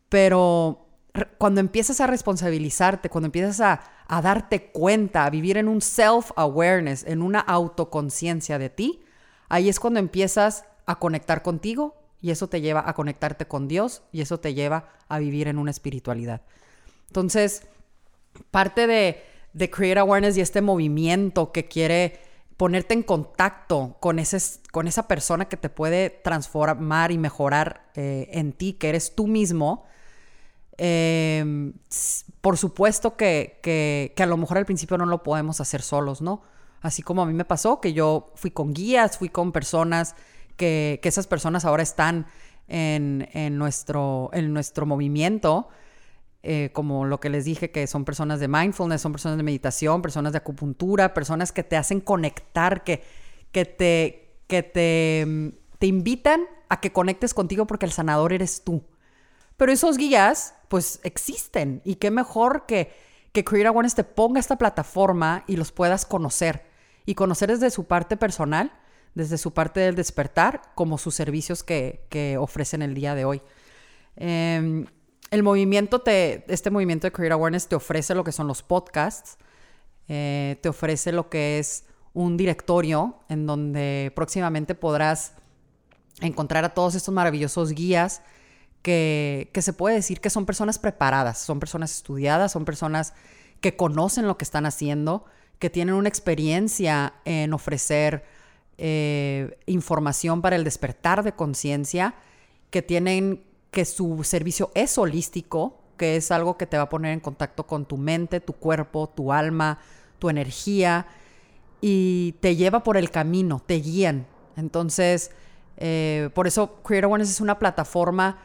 Pero 0.09 0.87
cuando 1.38 1.61
empiezas 1.61 2.00
a 2.00 2.07
responsabilizarte, 2.07 3.09
cuando 3.09 3.26
empiezas 3.26 3.61
a, 3.61 4.23
darte 4.23 4.71
cuenta, 4.71 5.25
a 5.25 5.30
vivir 5.30 5.59
en 5.59 5.68
un 5.68 5.80
self-awareness, 5.80 7.04
en 7.07 7.23
una 7.23 7.40
autoconciencia 7.40 8.59
de 8.59 8.71
ti, 8.71 9.00
ahí 9.49 9.68
es 9.68 9.78
cuando 9.78 10.00
empiezas 10.00 10.64
a 10.87 10.99
conectar 10.99 11.42
contigo 11.42 11.95
y 12.21 12.30
eso 12.30 12.49
te 12.49 12.61
lleva 12.61 12.83
a 12.87 12.95
conectarte 12.95 13.47
con 13.47 13.68
Dios 13.68 14.02
y 14.11 14.23
eso 14.23 14.40
te 14.40 14.54
lleva 14.54 14.88
a 15.09 15.18
vivir 15.18 15.47
en 15.49 15.59
una 15.59 15.71
espiritualidad. 15.71 16.40
Entonces, 17.09 17.66
parte 18.50 18.87
de, 18.87 19.23
de 19.52 19.70
Create 19.70 20.00
Awareness 20.00 20.37
y 20.37 20.40
este 20.40 20.62
movimiento 20.62 21.52
que 21.52 21.66
quiere 21.66 22.20
ponerte 22.56 22.94
en 22.94 23.02
contacto 23.02 23.97
con, 24.00 24.18
ese, 24.18 24.38
con 24.73 24.88
esa 24.88 25.06
persona 25.06 25.47
que 25.47 25.56
te 25.56 25.68
puede 25.68 26.11
transformar 26.11 27.12
y 27.12 27.18
mejorar 27.18 27.90
eh, 27.94 28.28
en 28.32 28.52
ti, 28.52 28.73
que 28.73 28.88
eres 28.88 29.14
tú 29.14 29.26
mismo, 29.26 29.85
Em, 30.80 31.73
por 32.40 32.56
supuesto 32.56 33.16
que, 33.16 33.58
que, 33.62 34.23
a 34.23 34.26
lo 34.26 34.37
mejor 34.37 34.58
al 34.58 34.64
principio 34.64 34.97
no 34.97 35.06
lo 35.06 35.25
podemos 35.25 35.61
hacer 35.61 35.82
solos, 35.82 36.23
¿no? 36.23 36.42
Así 36.80 37.02
como 37.02 37.23
a 37.23 37.26
mí 37.26 37.35
me 37.35 37.44
pasó, 37.44 37.80
que 37.80 37.92
yo 37.92 38.32
fui 38.37 38.52
con 38.52 38.73
guías, 38.73 39.18
fui 39.18 39.28
con 39.28 39.50
personas, 39.50 40.14
que, 40.56 41.00
que 41.02 41.08
esas 41.08 41.26
personas 41.26 41.64
ahora 41.64 41.82
están 41.82 42.26
en, 42.68 43.28
en, 43.32 43.58
nuestro, 43.58 44.30
en 44.32 44.52
nuestro 44.52 44.87
movimiento, 44.87 45.68
eh, 46.42 46.71
como 46.73 47.04
lo 47.04 47.21
que 47.21 47.30
les 47.30 47.45
dije, 47.45 47.71
que 47.71 47.87
son 47.87 48.04
personas 48.04 48.40
de 48.40 48.49
mindfulness, 48.49 49.00
son 49.00 49.12
personas 49.12 49.37
de 49.37 49.42
meditación, 49.42 50.02
personas 50.02 50.33
de 50.33 50.38
acupuntura, 50.38 51.14
personas 51.14 51.52
que 51.52 51.64
te 51.64 51.76
hacen 51.76 52.00
conectar, 52.00 52.85
que, 52.85 53.02
que, 53.50 53.64
te, 53.64 54.37
que 54.47 54.62
te, 54.62 55.54
te 55.78 55.87
invitan 55.87 56.42
a 56.68 56.80
que 56.80 56.92
conectes 56.92 57.35
contigo 57.35 57.66
porque 57.66 57.87
el 57.87 57.92
sanador 57.92 58.33
eres 58.33 58.62
tú. 58.62 58.85
Pero 59.57 59.73
esos 59.73 59.97
guías, 59.97 60.54
pues 60.68 61.00
existen. 61.02 61.83
Y 61.85 61.97
qué 61.97 62.11
mejor 62.11 62.66
que, 62.66 62.92
que 63.33 63.45
Create 63.45 63.66
Awareness 63.68 63.97
te 63.97 64.04
ponga 64.04 64.38
esta 64.38 64.57
plataforma 64.57 65.45
y 65.47 65.57
los 65.57 65.73
puedas 65.73 66.07
conocer. 66.07 66.64
Y 67.04 67.14
conocer 67.14 67.50
desde 67.50 67.71
su 67.71 67.85
parte 67.85 68.16
personal, 68.16 68.73
desde 69.14 69.37
su 69.38 69.52
parte 69.52 69.80
del 69.80 69.97
despertar, 69.97 70.62
como 70.76 70.99
sus 70.99 71.14
servicios 71.14 71.64
que, 71.64 72.37
ofrecen 72.38 72.83
el 72.83 72.95
día 72.95 73.16
de 73.16 73.25
hoy. 73.25 73.42
Em, 74.14 74.87
el 75.30 75.42
movimiento, 75.42 76.00
te, 76.00 76.44
este 76.52 76.70
movimiento 76.70 77.06
de 77.06 77.12
Create 77.12 77.35
Awareness 77.35 77.68
te 77.68 77.76
ofrece 77.76 78.14
lo 78.14 78.25
que 78.25 78.32
son 78.32 78.47
los 78.47 78.62
podcasts, 78.62 79.37
eh, 80.08 80.58
te 80.62 80.68
ofrece 80.68 81.12
lo 81.12 81.28
que 81.28 81.58
es 81.58 81.85
un 82.14 82.37
directorio 82.37 83.18
en 83.28 83.47
donde 83.47 84.12
próximamente 84.14 84.75
podrás 84.75 85.35
encontrar 86.20 86.64
a 86.64 86.70
todos 86.70 86.94
estos 86.94 87.12
maravillosos 87.12 87.73
guías 87.73 88.23
que, 88.82 89.50
se 89.61 89.73
puede 89.73 89.97
decir 89.97 90.20
que 90.20 90.30
son 90.30 90.47
personas 90.47 90.78
preparadas, 90.78 91.38
son 91.38 91.61
personas 91.61 91.92
estudiadas, 91.92 92.52
son 92.52 92.64
personas 92.64 93.12
que 93.61 93.76
conocen 93.76 94.26
lo 94.26 94.38
que 94.38 94.44
están 94.44 94.66
haciendo, 94.66 95.25
que 95.58 95.68
tienen 95.68 95.94
una 95.94 96.08
experiencia 96.08 97.14
en 97.25 97.52
ofrecer 97.52 98.25
eh, 98.78 99.58
información 99.66 100.40
para 100.40 100.56
el 100.56 100.64
despertar 100.64 101.23
de 101.23 101.32
conciencia, 101.32 102.14
que 102.70 102.80
tienen 102.82 103.44
que 103.71 103.85
su 103.85 104.25
servicio 104.25 104.71
es 104.75 104.97
holístico, 104.99 105.79
que 105.97 106.17
es 106.17 106.31
algo 106.31 106.57
que 106.57 106.67
te 106.67 106.77
va 106.77 106.85
a 106.85 106.89
poner 106.89 107.13
en 107.13 107.21
contacto 107.21 107.67
con 107.67 107.85
tu 107.85 107.97
mente, 107.97 108.41
tu 108.41 108.53
cuerpo, 108.53 109.09
tu 109.09 109.33
alma, 109.33 109.79
tu 110.19 110.31
energía, 110.31 111.07
y 111.81 112.33
te 112.41 112.57
lleva 112.57 112.83
por 112.83 112.97
el 112.97 113.11
camino, 113.11 113.63
te 113.65 113.75
guían. 113.75 114.27
Entonces, 114.57 115.31
eh, 115.77 116.31
por 116.35 116.47
eso 116.47 116.83
Creator 116.83 117.07
Awareness 117.07 117.31
es 117.31 117.41
una 117.41 117.59
plataforma 117.59 118.39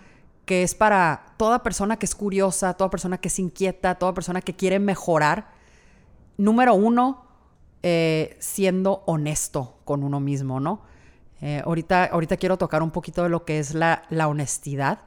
que 0.45 0.63
es 0.63 0.75
para 0.75 1.25
toda 1.37 1.63
persona 1.63 1.97
que 1.97 2.05
es 2.05 2.15
curiosa, 2.15 2.73
toda 2.73 2.89
persona 2.89 3.17
que 3.17 3.29
es 3.29 3.39
inquieta, 3.39 3.95
toda 3.95 4.13
persona 4.13 4.41
que 4.41 4.55
quiere 4.55 4.79
mejorar. 4.79 5.51
Número 6.37 6.73
uno, 6.73 7.25
eh, 7.81 8.35
siendo 8.39 9.03
honesto 9.05 9.77
con 9.85 10.03
uno 10.03 10.19
mismo, 10.19 10.59
¿no? 10.59 10.81
Eh, 11.41 11.61
ahorita, 11.65 12.05
ahorita 12.05 12.37
quiero 12.37 12.57
tocar 12.57 12.81
un 12.83 12.91
poquito 12.91 13.23
de 13.23 13.29
lo 13.29 13.45
que 13.45 13.59
es 13.59 13.73
la, 13.73 14.03
honestidad, 14.27 14.99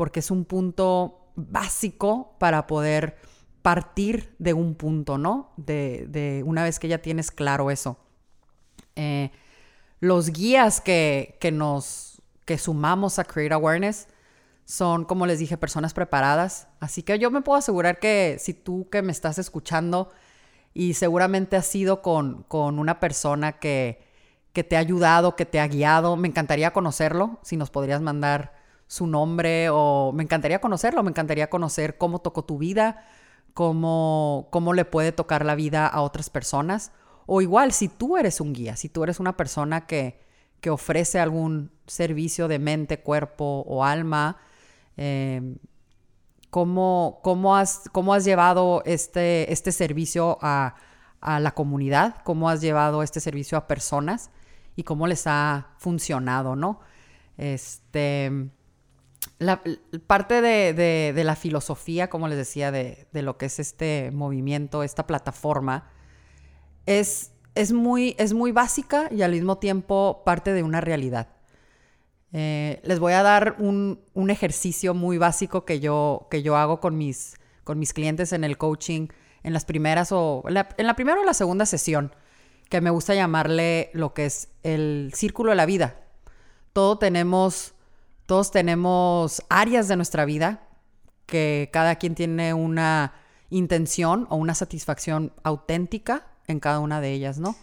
porque 0.00 0.20
es 0.20 0.30
un 0.30 0.46
punto 0.46 1.30
básico 1.36 2.34
para 2.38 2.66
poder 2.66 3.18
partir 3.60 4.34
de 4.38 4.54
un 4.54 4.74
punto, 4.74 5.18
¿no? 5.18 5.52
De, 5.58 6.42
una 6.46 6.64
vez 6.64 6.78
que 6.78 6.88
ya 6.88 7.02
tienes 7.02 7.30
claro 7.30 7.70
eso. 7.70 7.98
Eh, 8.96 9.30
los 10.00 10.30
guías 10.30 10.80
que, 10.80 11.36
que 11.38 11.52
nos 11.52 12.22
que 12.46 12.56
sumamos 12.56 13.18
a 13.18 13.24
Create 13.24 13.52
Awareness 13.52 14.08
son, 14.64 15.04
como 15.04 15.26
les 15.26 15.38
dije, 15.38 15.58
personas 15.58 15.92
preparadas. 15.92 16.68
Así 16.80 17.02
que 17.02 17.18
yo 17.18 17.30
me 17.30 17.42
puedo 17.42 17.58
asegurar 17.58 17.98
que 17.98 18.38
si 18.40 18.54
tú 18.54 18.88
que 18.90 19.02
me 19.02 19.12
estás 19.12 19.38
escuchando 19.38 20.08
y 20.72 20.94
seguramente 20.94 21.56
has 21.56 21.66
sido 21.66 22.00
con, 22.00 22.44
con 22.44 22.78
una 22.78 23.00
persona 23.00 23.58
que, 23.58 24.00
que 24.54 24.64
te 24.64 24.76
ha 24.76 24.80
ayudado, 24.80 25.36
que 25.36 25.44
te 25.44 25.60
ha 25.60 25.68
guiado, 25.68 26.16
me 26.16 26.28
encantaría 26.28 26.72
conocerlo, 26.72 27.38
si 27.42 27.58
nos 27.58 27.68
podrías 27.68 28.00
mandar 28.00 28.59
su 28.90 29.06
nombre 29.06 29.68
o 29.70 30.10
me 30.12 30.24
encantaría 30.24 30.60
conocerlo, 30.60 31.04
me 31.04 31.10
encantaría 31.10 31.48
conocer 31.48 31.96
cómo 31.96 32.18
tocó 32.18 32.44
tu 32.44 32.58
vida, 32.58 33.04
cómo, 33.54 34.48
cómo 34.50 34.72
le 34.72 34.84
puede 34.84 35.12
tocar 35.12 35.44
la 35.44 35.54
vida 35.54 35.86
a 35.86 36.00
otras 36.00 36.28
personas. 36.28 36.90
O 37.26 37.40
igual, 37.40 37.70
si 37.70 37.86
tú 37.86 38.16
eres 38.16 38.40
un 38.40 38.52
guía, 38.52 38.74
si 38.74 38.88
tú 38.88 39.04
eres 39.04 39.20
una 39.20 39.36
persona 39.36 39.86
que, 39.86 40.20
que 40.60 40.70
ofrece 40.70 41.20
algún 41.20 41.70
servicio 41.86 42.48
de 42.48 42.58
mente, 42.58 43.00
cuerpo 43.00 43.64
o 43.68 43.84
alma, 43.84 44.38
Em, 45.02 45.56
¿cómo, 46.50 47.20
cómo, 47.22 47.56
has, 47.56 47.88
¿Cómo 47.90 48.12
has 48.12 48.22
llevado 48.26 48.82
este, 48.84 49.50
este 49.50 49.72
servicio 49.72 50.36
a, 50.42 50.74
a 51.22 51.40
la 51.40 51.52
comunidad? 51.52 52.16
¿Cómo 52.22 52.50
has 52.50 52.60
llevado 52.60 53.02
este 53.02 53.20
servicio 53.20 53.56
a 53.56 53.66
personas? 53.66 54.30
Y 54.76 54.82
cómo 54.82 55.06
les 55.06 55.26
ha 55.26 55.68
funcionado, 55.78 56.54
¿no? 56.54 56.80
Este, 57.38 58.50
la, 59.38 59.62
parte 60.06 60.40
de, 60.40 60.72
de, 61.12 61.24
la 61.24 61.36
filosofía, 61.36 62.08
como 62.10 62.28
les 62.28 62.38
decía, 62.38 62.70
de, 62.70 63.06
de, 63.12 63.22
lo 63.22 63.36
que 63.38 63.46
es 63.46 63.58
este 63.58 64.10
movimiento, 64.12 64.82
esta 64.82 65.06
plataforma, 65.06 65.90
es, 66.86 67.32
es, 67.54 67.72
muy, 67.72 68.14
es 68.18 68.32
muy 68.32 68.52
básica 68.52 69.08
y 69.10 69.22
al 69.22 69.32
mismo 69.32 69.58
tiempo 69.58 70.22
parte 70.24 70.52
de 70.52 70.62
una 70.62 70.80
realidad. 70.80 71.28
Eh, 72.32 72.80
les 72.84 73.00
voy 73.00 73.12
a 73.12 73.22
dar 73.22 73.56
un, 73.58 74.00
ejercicio 74.28 74.94
muy 74.94 75.18
básico 75.18 75.64
que 75.64 75.80
yo, 75.80 76.28
que 76.30 76.42
yo 76.42 76.56
hago 76.56 76.80
con 76.80 76.96
mis, 76.96 77.34
con 77.64 77.78
mis 77.78 77.92
clientes 77.92 78.32
en 78.32 78.44
el 78.44 78.56
coaching, 78.56 79.08
en 79.42 79.52
las 79.52 79.64
primeras 79.64 80.12
o 80.12 80.44
en 80.46 80.54
la, 80.54 80.94
primera 80.94 81.20
o 81.20 81.24
la 81.24 81.34
segunda 81.34 81.66
sesión, 81.66 82.14
que 82.68 82.80
me 82.80 82.90
gusta 82.90 83.14
llamarle 83.14 83.90
lo 83.94 84.14
que 84.14 84.26
es 84.26 84.48
el 84.62 85.10
círculo 85.14 85.50
de 85.50 85.56
la 85.56 85.66
vida. 85.66 86.00
Todos 86.72 87.00
tenemos, 87.00 87.74
todos 88.30 88.52
tenemos 88.52 89.42
áreas 89.48 89.88
de 89.88 89.96
nuestra 89.96 90.24
vida 90.24 90.62
que 91.26 91.68
cada 91.72 91.96
quien 91.96 92.14
tiene 92.14 92.54
una 92.54 93.12
intención 93.48 94.28
o 94.30 94.36
una 94.36 94.54
satisfacción 94.54 95.32
auténtica 95.42 96.28
en 96.46 96.60
cada 96.60 96.78
una 96.78 97.00
de 97.00 97.10
ellas, 97.10 97.40
¿no? 97.40 97.56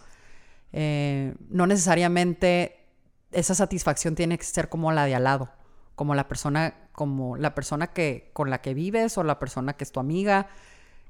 Eh, 0.74 1.34
no 1.48 1.66
necesariamente 1.66 2.84
esa 3.32 3.54
satisfacción 3.54 4.14
tiene 4.14 4.36
que 4.36 4.44
ser 4.44 4.68
como 4.68 4.92
la 4.92 5.06
de 5.06 5.14
al 5.14 5.24
lado, 5.24 5.48
como 5.94 6.14
la 6.14 6.28
persona, 6.28 6.74
como 6.92 7.38
la 7.38 7.54
persona 7.54 7.86
que, 7.86 8.30
con 8.34 8.50
la 8.50 8.60
que 8.60 8.74
vives 8.74 9.16
o 9.16 9.24
la 9.24 9.38
persona 9.38 9.72
que 9.72 9.84
es 9.84 9.90
tu 9.90 10.00
amiga. 10.00 10.48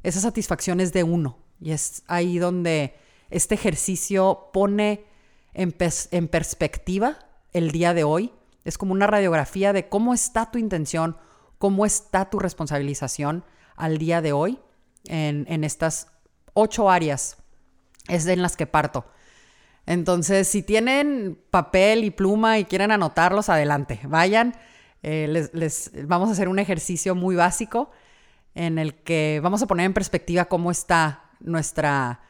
Esa 0.04 0.20
satisfacción 0.20 0.78
es 0.78 0.92
de 0.92 1.02
uno. 1.02 1.36
Y 1.60 1.72
es 1.72 2.04
ahí 2.06 2.38
donde 2.38 2.94
este 3.28 3.56
ejercicio 3.56 4.50
pone 4.52 5.04
en, 5.52 5.74
en 6.12 6.28
perspectiva 6.28 7.18
el 7.52 7.72
día 7.72 7.92
de 7.92 8.04
hoy. 8.04 8.32
Es 8.68 8.76
como 8.76 8.92
una 8.92 9.06
radiografía 9.06 9.72
de 9.72 9.88
cómo 9.88 10.12
está 10.12 10.50
tu 10.50 10.58
intención, 10.58 11.16
cómo 11.56 11.86
está 11.86 12.28
tu 12.28 12.38
responsabilización 12.38 13.42
al 13.76 13.96
día 13.96 14.20
de 14.20 14.32
hoy 14.32 14.58
en, 15.06 15.64
estas 15.64 16.08
ocho 16.52 16.90
áreas. 16.90 17.38
Es 18.08 18.26
en 18.26 18.42
las 18.42 18.58
que 18.58 18.66
parto. 18.66 19.06
Entonces, 19.86 20.48
si 20.48 20.62
tienen 20.62 21.40
papel 21.50 22.04
y 22.04 22.10
pluma 22.10 22.58
y 22.58 22.66
quieren 22.66 22.90
anotarlos, 22.90 23.48
adelante, 23.48 24.00
vayan. 24.04 24.54
Eh, 25.02 25.48
les, 25.54 25.90
vamos 26.06 26.28
a 26.28 26.32
hacer 26.32 26.50
un 26.50 26.58
ejercicio 26.58 27.14
muy 27.14 27.36
básico 27.36 27.90
en 28.54 28.78
el 28.78 28.96
que 28.96 29.40
vamos 29.42 29.62
a 29.62 29.66
poner 29.66 29.86
en 29.86 29.94
perspectiva 29.94 30.44
cómo 30.44 30.70
está 30.70 31.30
nuestra, 31.40 32.20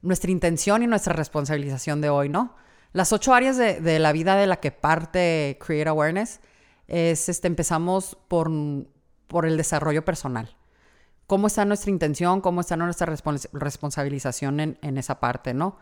nuestra 0.00 0.30
intención 0.30 0.82
y 0.82 0.86
nuestra 0.86 1.12
responsabilización 1.12 2.00
de 2.00 2.08
hoy, 2.08 2.30
¿no? 2.30 2.56
Las 2.94 3.12
ocho 3.12 3.34
áreas 3.34 3.56
de, 3.56 3.98
la 3.98 4.12
vida 4.12 4.36
de 4.36 4.46
la 4.46 4.60
que 4.60 4.70
parte 4.70 5.58
Create 5.60 5.88
Awareness 5.88 6.40
es, 6.86 7.28
este, 7.28 7.48
empezamos 7.48 8.16
por, 8.28 8.48
por 9.26 9.46
el 9.46 9.56
desarrollo 9.56 10.04
personal. 10.04 10.56
¿Cómo 11.26 11.48
está 11.48 11.64
nuestra 11.64 11.90
intención? 11.90 12.40
¿Cómo 12.40 12.60
está 12.60 12.76
nuestra 12.76 13.12
responsabilización 13.52 14.60
en, 14.60 14.78
en 14.80 14.96
esa 14.96 15.18
parte, 15.18 15.54
no? 15.54 15.76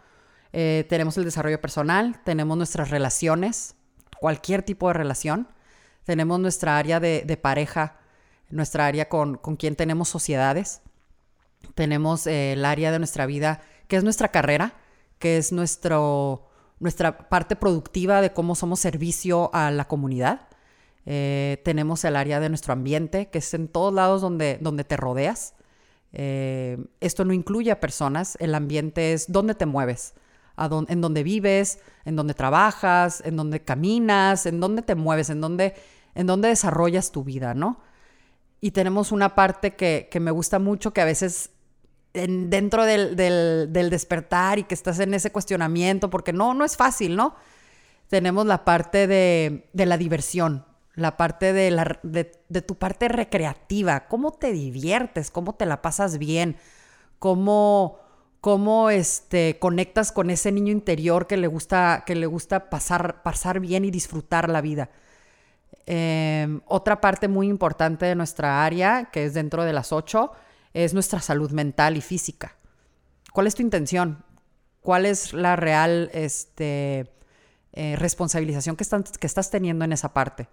Eh, 0.55 0.87
tenemos 0.89 1.19
el 1.19 1.25
desarrollo 1.25 1.61
personal, 1.61 2.19
tenemos 2.25 2.57
nuestras 2.57 2.89
relaciones, 2.89 3.75
cualquier 4.19 4.63
tipo 4.63 4.89
de 4.89 4.95
relación. 4.95 5.49
Tenemos 6.05 6.41
nuestra 6.41 6.79
área 6.79 6.99
de, 6.99 7.39
pareja, 7.41 7.99
nuestra 8.49 8.87
área 8.87 9.11
con, 9.11 9.37
con, 9.37 9.57
quien 9.57 9.77
tenemos 9.77 10.09
sociedades. 10.09 10.81
Tenemos 11.75 12.27
eh, 12.27 12.55
el 12.55 12.65
área 12.65 12.91
de 12.91 12.99
nuestra 12.99 13.27
vida 13.27 13.61
que 13.87 13.97
es 13.97 14.05
nuestra 14.05 14.29
carrera, 14.29 14.75
que 15.19 15.37
es 15.37 15.53
nuestro, 15.53 16.49
nuestra 16.83 17.31
parte 17.31 17.57
productiva 17.57 18.21
de 18.21 18.33
cómo 18.33 18.55
somos 18.55 18.81
servicio 18.81 19.51
a 19.55 19.71
la 19.71 19.87
comunidad. 19.87 20.49
Eh, 21.07 21.63
tenemos 21.65 22.05
el 22.05 22.17
área 22.17 22.39
de 22.41 22.51
nuestro 22.51 22.75
ambiente, 22.75 23.31
que 23.31 23.39
es 23.39 23.55
en 23.55 23.69
todos 23.69 23.95
lados 23.95 24.21
donde, 24.21 24.59
donde 24.61 24.85
te 24.85 24.97
rodeas. 24.97 25.55
esto 26.13 27.25
no 27.25 27.33
incluye 27.33 27.71
a 27.71 27.81
personas, 27.81 28.37
el 28.39 28.55
ambiente 28.55 29.15
es 29.15 29.33
donde 29.33 29.55
te 29.55 29.65
mueves 29.65 30.15
en 30.89 31.01
dónde 31.01 31.23
vives, 31.23 31.79
en 32.05 32.17
dónde 32.17 32.35
trabajas, 32.35 33.23
en 33.25 33.37
dónde 33.37 33.61
caminas, 33.61 34.47
en 34.47 34.61
dónde 34.61 34.83
te 34.83 34.95
mueves, 34.95 35.31
en 35.31 35.41
dónde, 35.41 35.75
en 36.15 36.27
dónde 36.27 36.49
desarrollas 36.49 37.13
tu 37.13 37.25
vida, 37.25 37.55
¿no? 37.55 37.81
Y 38.61 38.71
tenemos 38.71 39.13
una 39.13 39.35
parte 39.35 39.75
que, 39.75 40.09
me 40.21 40.31
gusta 40.31 40.59
mucho, 40.59 40.93
que 40.93 41.01
a 41.01 41.05
veces 41.05 41.51
dentro 42.13 42.85
del, 42.85 43.17
despertar 43.73 44.59
y 44.59 44.65
que 44.65 44.75
estás 44.75 44.99
en 45.01 45.15
ese 45.15 45.33
cuestionamiento, 45.33 46.11
porque 46.11 46.33
no, 46.33 46.55
no 46.55 46.65
es 46.65 46.77
fácil, 46.77 47.17
¿no? 47.17 47.35
Tenemos 48.09 48.47
la 48.47 48.65
parte 48.65 49.07
de, 49.07 49.69
la 49.73 49.97
diversión, 49.97 50.67
la 50.95 51.17
parte 51.17 51.53
de, 51.53 51.71
la, 51.71 51.99
de 52.03 52.63
tu 52.63 52.75
parte 52.77 53.09
recreativa, 53.09 54.09
cómo 54.09 54.33
te 54.33 54.53
diviertes, 54.53 55.31
cómo 55.31 55.55
te 55.55 55.67
la 55.67 55.81
pasas 55.81 56.19
bien, 56.19 56.57
cómo 57.19 58.03
cómo 58.43 58.91
este, 58.91 59.61
conectas 59.61 60.11
con 60.11 60.29
ese 60.29 60.51
niño 60.51 60.73
interior 60.73 61.29
que 61.29 61.37
le 61.37 61.47
gusta, 61.47 62.03
que 62.05 62.17
le 62.17 62.27
gusta 62.27 62.71
pasar, 62.71 63.23
pasar 63.23 63.61
bien 63.61 63.85
y 63.85 63.93
disfrutar 63.93 64.49
la 64.49 64.61
vida. 64.61 64.91
Em, 65.87 66.61
otra 66.67 67.01
parte 67.01 67.29
muy 67.29 67.47
importante 67.47 68.05
de 68.05 68.17
nuestra 68.17 68.65
área, 68.65 69.11
que 69.13 69.27
es 69.27 69.35
dentro 69.35 69.63
de 69.63 69.73
las 69.73 69.93
ocho, 69.93 70.33
es 70.75 70.95
nuestra 70.95 71.21
salud 71.21 71.51
mental 71.51 71.97
y 71.97 72.01
física. 72.01 72.57
¿Cuál 73.33 73.47
es 73.47 73.55
tu 73.55 73.63
intención? 73.63 74.25
¿Cuál 74.81 75.07
es 75.07 75.33
la 75.33 75.57
real 75.57 76.11
este, 76.13 77.13
eh, 77.73 77.97
responsabilización 77.97 78.77
que, 78.77 78.85
que 79.19 79.27
estás 79.27 79.51
teniendo 79.51 79.85
en 79.85 79.93
esa 79.93 80.13
parte? 80.13 80.49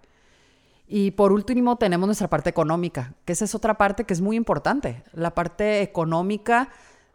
Y 0.92 1.12
por 1.12 1.30
último 1.30 1.76
tenemos 1.76 2.08
nuestra 2.08 2.28
parte 2.28 2.50
económica, 2.50 3.14
que 3.24 3.32
esa 3.32 3.44
es 3.44 3.54
otra 3.54 3.78
parte 3.78 4.02
que 4.02 4.12
es 4.12 4.20
muy 4.20 4.36
importante. 4.36 5.04
La 5.12 5.34
parte 5.34 5.82
económica 5.82 6.68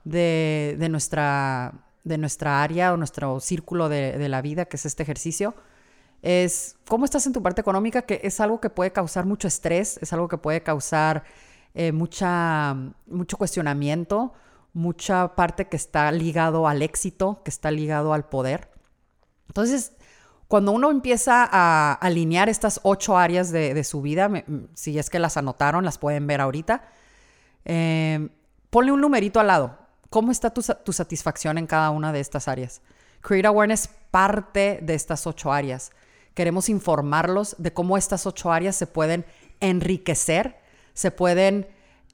de, 0.06 0.88
nuestra, 0.90 1.74
de 2.06 2.18
nuestra 2.18 2.64
área 2.64 2.94
o 2.94 2.98
nuestro 2.98 3.42
círculo 3.42 3.90
de, 3.90 4.30
la 4.30 4.42
vida, 4.42 4.64
que 4.64 4.78
es 4.78 4.86
este 4.86 5.04
ejercicio, 5.04 5.56
es 6.22 6.78
cómo 6.88 7.04
estás 7.04 7.28
en 7.28 7.34
tu 7.34 7.44
parte 7.44 7.60
económica, 7.60 8.04
que 8.04 8.22
es 8.24 8.40
algo 8.40 8.62
que 8.62 8.70
puede 8.70 8.94
causar 8.94 9.26
mucho 9.26 9.50
estrés, 9.50 10.00
es 10.02 10.14
algo 10.14 10.30
que 10.30 10.38
puede 10.38 10.64
causar 10.64 11.26
eh, 11.76 11.92
mucha, 11.92 12.76
mucho 13.06 13.38
cuestionamiento, 13.38 14.34
mucha 14.74 15.36
parte 15.36 15.68
que 15.68 15.78
está 15.78 16.12
ligado 16.12 16.68
al 16.68 16.82
éxito, 16.82 17.42
que 17.44 17.52
está 17.52 17.70
ligado 17.70 18.14
al 18.14 18.28
poder. 18.28 18.72
Entonces, 19.48 19.94
cuando 20.48 20.72
uno 20.72 20.92
empieza 20.92 21.48
a 21.52 21.94
alinear 21.94 22.50
estas 22.50 22.80
ocho 22.84 23.18
áreas 23.18 23.52
de, 23.52 23.84
su 23.84 24.02
vida, 24.02 24.30
si 24.74 24.98
es 24.98 25.10
que 25.10 25.20
las 25.20 25.38
anotaron, 25.38 25.86
las 25.86 25.98
pueden 25.98 26.28
ver 26.28 26.42
ahorita, 26.42 26.84
eh, 27.66 28.30
ponle 28.70 28.92
un 28.92 29.02
numerito 29.02 29.40
al 29.40 29.48
lado. 29.48 29.78
¿Cómo 30.10 30.32
está 30.32 30.52
tu, 30.52 30.62
satisfacción 30.62 31.58
en 31.58 31.68
cada 31.68 31.90
una 31.90 32.14
de 32.14 32.20
estas 32.20 32.48
áreas? 32.48 32.82
Create 33.22 33.48
Awareness 33.48 33.90
parte 34.12 34.80
de 34.82 34.94
estas 34.94 35.28
ocho 35.28 35.52
áreas. 35.52 35.92
Queremos 36.36 36.70
informarlos 36.70 37.56
de 37.58 37.74
cómo 37.74 37.98
estas 37.98 38.26
ocho 38.26 38.52
áreas 38.52 38.76
se 38.76 38.88
pueden 38.88 39.26
enriquecer, 39.60 40.58
se 40.96 41.12
pueden 41.12 41.68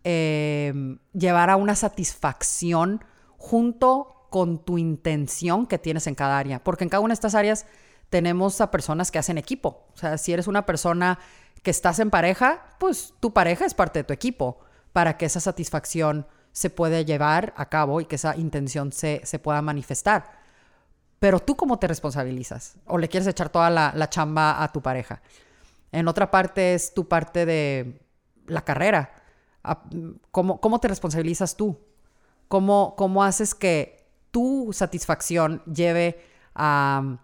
eh, 0.04 0.74
llevar 1.14 1.50
a 1.50 1.56
una 1.56 1.78
satisfacción 1.78 3.06
junto 3.38 4.28
con 4.30 4.66
tu 4.66 4.78
intención 4.78 5.66
que 5.66 5.78
tienes 5.78 6.08
en 6.08 6.16
cada 6.16 6.38
área. 6.38 6.62
Porque 6.62 6.84
en 6.84 6.90
cada 6.90 7.02
una 7.02 7.12
de 7.12 7.16
estas 7.16 7.36
áreas 7.36 7.66
tenemos 8.10 8.60
a 8.60 8.72
personas 8.72 9.10
que 9.10 9.20
hacen 9.20 9.38
equipo. 9.38 9.88
O 9.94 9.98
sea, 9.98 10.18
si 10.18 10.34
eres 10.34 10.48
una 10.48 10.66
persona 10.66 11.18
que 11.64 11.72
estás 11.72 12.00
en 12.00 12.10
pareja, 12.10 12.76
pues 12.78 13.14
tu 13.20 13.32
pareja 13.32 13.66
es 13.66 13.74
parte 13.74 14.00
de 14.00 14.04
tu 14.04 14.14
equipo 14.14 14.60
para 14.92 15.18
que 15.18 15.26
esa 15.26 15.40
satisfacción 15.40 16.28
se 16.52 16.70
puede 16.70 17.06
llevar 17.06 17.54
a 17.56 17.70
cabo 17.70 18.02
y 18.02 18.06
que 18.06 18.16
esa 18.16 18.36
intención 18.36 18.92
se, 18.92 19.22
pueda 19.42 19.62
manifestar. 19.62 20.42
Pero 21.20 21.40
tú 21.40 21.56
cómo 21.56 21.80
te 21.80 21.88
responsabilizas 21.88 22.76
o 22.86 22.98
le 22.98 23.08
quieres 23.08 23.28
echar 23.28 23.50
toda 23.50 23.70
la, 23.70 24.10
chamba 24.10 24.62
a 24.62 24.72
tu 24.72 24.82
pareja. 24.82 25.22
En 25.92 26.08
otra 26.08 26.32
parte 26.32 26.74
es 26.74 26.94
tu 26.94 27.08
parte 27.08 27.46
de 27.46 28.02
la 28.48 28.64
carrera. 28.64 29.14
¿Cómo, 30.32 30.60
cómo 30.60 30.80
te 30.80 30.88
responsabilizas 30.88 31.56
tú? 31.56 31.80
¿Cómo, 32.48 32.96
¿Cómo 32.98 33.24
haces 33.24 33.56
que 33.56 34.08
tu 34.32 34.72
satisfacción 34.74 35.64
lleve 35.66 36.24
a, 36.56 37.18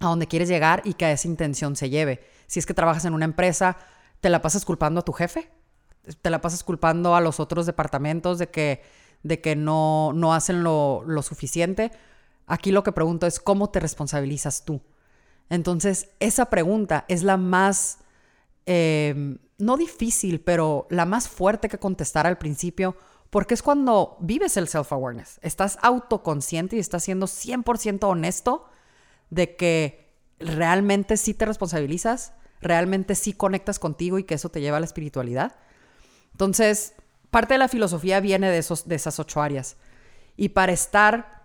a 0.00 0.06
donde 0.06 0.26
quieres 0.26 0.48
llegar 0.48 0.82
y 0.84 0.94
que 0.94 1.10
esa 1.10 1.28
intención 1.28 1.76
se 1.76 1.90
lleve? 1.90 2.24
Si 2.46 2.58
es 2.58 2.66
que 2.66 2.74
trabajas 2.74 3.04
en 3.04 3.14
una 3.14 3.24
empresa, 3.24 3.76
¿te 4.20 4.30
la 4.30 4.42
pasas 4.42 4.64
culpando 4.64 5.00
a 5.00 5.04
tu 5.04 5.12
jefe? 5.12 5.50
¿Te 6.22 6.30
la 6.30 6.40
pasas 6.40 6.62
culpando 6.64 7.14
a 7.14 7.20
los 7.20 7.40
otros 7.40 7.66
departamentos 7.66 8.38
de 8.38 8.48
que, 8.48 8.82
de 9.22 9.40
que 9.40 9.56
no, 9.56 10.12
no 10.14 10.34
hacen 10.34 10.62
lo, 10.62 11.02
lo 11.06 11.22
suficiente? 11.22 11.90
Aquí 12.46 12.70
lo 12.70 12.84
que 12.84 12.92
pregunto 12.92 13.26
es, 13.26 13.40
¿cómo 13.40 13.70
te 13.70 13.80
responsabilizas 13.80 14.64
tú? 14.64 14.80
Entonces, 15.48 16.10
esa 16.20 16.46
pregunta 16.46 17.04
es 17.08 17.22
la 17.22 17.36
más, 17.36 17.98
em, 18.66 19.38
no 19.58 19.76
difícil, 19.76 20.40
pero 20.40 20.86
la 20.90 21.06
más 21.06 21.28
fuerte 21.28 21.68
que 21.68 21.78
contestar 21.78 22.26
al 22.26 22.38
principio, 22.38 22.96
porque 23.30 23.54
es 23.54 23.62
cuando 23.62 24.16
vives 24.20 24.56
el 24.56 24.68
self-awareness. 24.68 25.38
Estás 25.42 25.78
autoconsciente 25.82 26.76
y 26.76 26.78
estás 26.78 27.04
siendo 27.04 27.26
100% 27.26 28.04
honesto 28.04 28.66
de 29.30 29.56
que 29.56 30.14
realmente 30.38 31.16
sí 31.16 31.34
te 31.34 31.46
responsabilizas, 31.46 32.32
realmente 32.60 33.14
sí 33.14 33.32
conectas 33.32 33.78
contigo 33.78 34.18
y 34.18 34.24
que 34.24 34.34
eso 34.34 34.48
te 34.48 34.60
lleva 34.60 34.76
a 34.76 34.80
la 34.80 34.86
espiritualidad. 34.86 35.56
Entonces, 36.32 36.94
parte 37.30 37.54
de 37.54 37.58
la 37.58 37.68
filosofía 37.68 38.20
viene 38.20 38.50
de, 38.50 38.58
esos, 38.58 38.86
de 38.86 38.94
esas 38.94 39.18
ocho 39.18 39.40
áreas. 39.40 39.76
Y 40.36 40.50
para 40.50 40.72
estar 40.72 41.36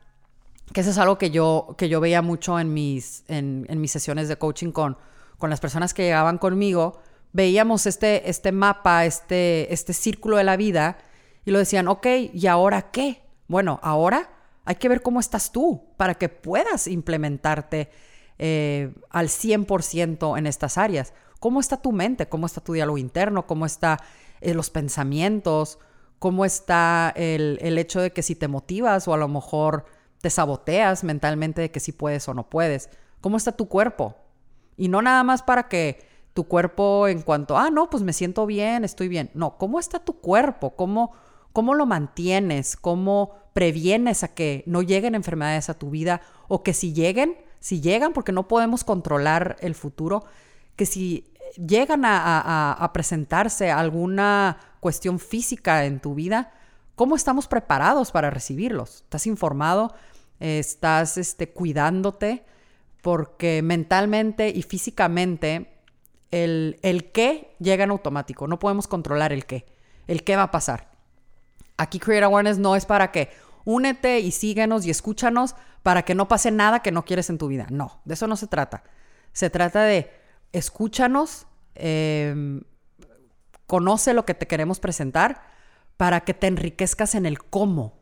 que 0.73 0.81
eso 0.81 0.91
es 0.91 0.97
algo 0.97 1.17
que 1.17 1.31
yo, 1.31 1.75
que 1.77 1.89
yo 1.89 1.99
veía 1.99 2.21
mucho 2.21 2.59
en 2.59 2.73
mis, 2.73 3.23
en, 3.27 3.65
mis 3.81 3.91
sesiones 3.91 4.27
de 4.27 4.37
coaching 4.37 4.71
con, 4.71 4.97
con 5.37 5.49
las 5.49 5.59
personas 5.59 5.93
que 5.93 6.03
llegaban 6.03 6.37
conmigo, 6.37 7.01
veíamos 7.33 7.85
este, 7.85 8.29
este 8.29 8.51
mapa, 8.51 9.05
este, 9.05 9.73
este 9.73 9.93
círculo 9.93 10.37
de 10.37 10.43
la 10.43 10.57
vida 10.57 10.97
y 11.45 11.51
lo 11.51 11.59
decían, 11.59 11.87
ok, 11.87 12.07
¿y 12.33 12.47
ahora 12.47 12.91
qué? 12.91 13.21
Bueno, 13.47 13.79
ahora 13.83 14.29
hay 14.65 14.75
que 14.75 14.89
ver 14.89 15.01
cómo 15.01 15.19
estás 15.19 15.51
tú 15.51 15.93
para 15.97 16.15
que 16.15 16.29
puedas 16.29 16.87
implementarte 16.87 17.89
eh, 18.37 18.93
al 19.09 19.27
100% 19.27 20.37
en 20.37 20.47
estas 20.47 20.77
áreas. 20.77 21.13
¿Cómo 21.39 21.59
está 21.59 21.81
tu 21.81 21.91
mente? 21.91 22.29
¿Cómo 22.29 22.45
está 22.45 22.61
tu 22.61 22.73
diálogo 22.73 22.97
interno? 22.97 23.47
¿Cómo 23.47 23.65
están 23.65 23.97
eh, 24.41 24.53
los 24.53 24.69
pensamientos? 24.69 25.79
¿Cómo 26.19 26.45
está 26.45 27.11
el, 27.15 27.57
el 27.61 27.77
hecho 27.77 27.99
de 27.99 28.11
que 28.11 28.21
si 28.21 28.35
te 28.35 28.47
motivas 28.47 29.07
o 29.07 29.13
a 29.13 29.17
lo 29.17 29.27
mejor 29.27 29.85
te 30.21 30.29
saboteas 30.29 31.03
mentalmente 31.03 31.61
de 31.61 31.71
que 31.71 31.79
si 31.79 31.91
puedes 31.91 32.27
o 32.29 32.33
no 32.33 32.49
puedes. 32.49 32.89
¿Cómo 33.19 33.37
está 33.37 33.51
tu 33.51 33.67
cuerpo? 33.67 34.15
Y 34.77 34.87
no 34.87 35.01
nada 35.01 35.23
más 35.23 35.43
para 35.43 35.67
que 35.67 36.07
tu 36.33 36.45
cuerpo 36.45 37.07
en 37.07 37.21
cuanto, 37.21 37.57
ah, 37.57 37.69
no, 37.69 37.89
pues 37.89 38.03
me 38.03 38.13
siento 38.13 38.45
bien, 38.45 38.83
estoy 38.83 39.07
bien. 39.07 39.31
No, 39.33 39.57
¿cómo 39.57 39.79
está 39.79 39.99
tu 39.99 40.19
cuerpo? 40.19 40.75
¿Cómo, 40.75 41.11
cómo 41.53 41.73
lo 41.73 41.85
mantienes? 41.85 42.77
¿Cómo 42.77 43.31
previenes 43.53 44.23
a 44.23 44.29
que 44.29 44.63
no 44.65 44.81
lleguen 44.81 45.15
enfermedades 45.15 45.69
a 45.69 45.73
tu 45.73 45.89
vida? 45.89 46.21
O 46.47 46.63
que 46.63 46.73
si 46.73 46.93
lleguen, 46.93 47.37
si 47.59 47.81
llegan, 47.81 48.13
porque 48.13 48.31
no 48.31 48.47
podemos 48.47 48.83
controlar 48.83 49.57
el 49.59 49.75
futuro, 49.75 50.23
que 50.75 50.85
si 50.85 51.33
llegan 51.57 52.05
a, 52.05 52.71
a 52.71 52.93
presentarse 52.93 53.71
alguna 53.71 54.57
cuestión 54.79 55.19
física 55.19 55.85
en 55.85 55.99
tu 55.99 56.15
vida, 56.15 56.53
¿cómo 56.95 57.15
estamos 57.15 57.47
preparados 57.47 58.11
para 58.11 58.29
recibirlos? 58.29 59.01
¿Estás 59.01 59.27
informado? 59.27 59.93
estás 60.41 61.17
este, 61.17 61.49
cuidándote, 61.49 62.43
porque 63.01 63.61
mentalmente 63.61 64.49
y 64.49 64.63
físicamente 64.63 65.70
el, 66.31 66.79
el 66.81 67.11
qué 67.11 67.55
llega 67.59 67.83
en 67.83 67.91
automático, 67.91 68.47
no 68.47 68.59
podemos 68.59 68.87
controlar 68.87 69.33
el 69.33 69.45
qué, 69.45 69.65
el 70.07 70.23
qué 70.23 70.35
va 70.35 70.43
a 70.43 70.51
pasar. 70.51 70.89
Aquí 71.77 71.99
Create 71.99 72.25
Awareness 72.25 72.57
no 72.57 72.75
es 72.75 72.85
para 72.85 73.11
que 73.11 73.29
únete 73.65 74.19
y 74.19 74.31
síguenos 74.31 74.85
y 74.85 74.89
escúchanos 74.89 75.55
para 75.83 76.03
que 76.03 76.15
no 76.15 76.27
pase 76.27 76.51
nada 76.51 76.81
que 76.81 76.91
no 76.91 77.05
quieres 77.05 77.29
en 77.29 77.37
tu 77.37 77.47
vida. 77.47 77.67
No, 77.69 78.01
de 78.05 78.13
eso 78.13 78.27
no 78.27 78.35
se 78.35 78.47
trata. 78.47 78.83
Se 79.33 79.49
trata 79.49 79.83
de 79.83 80.11
escúchanos, 80.51 81.47
em, 81.75 82.61
conoce 83.65 84.13
lo 84.13 84.25
que 84.25 84.33
te 84.33 84.47
queremos 84.47 84.79
presentar 84.79 85.41
para 85.97 86.21
que 86.21 86.33
te 86.33 86.47
enriquezcas 86.47 87.15
en 87.15 87.25
el 87.25 87.41
cómo 87.41 88.01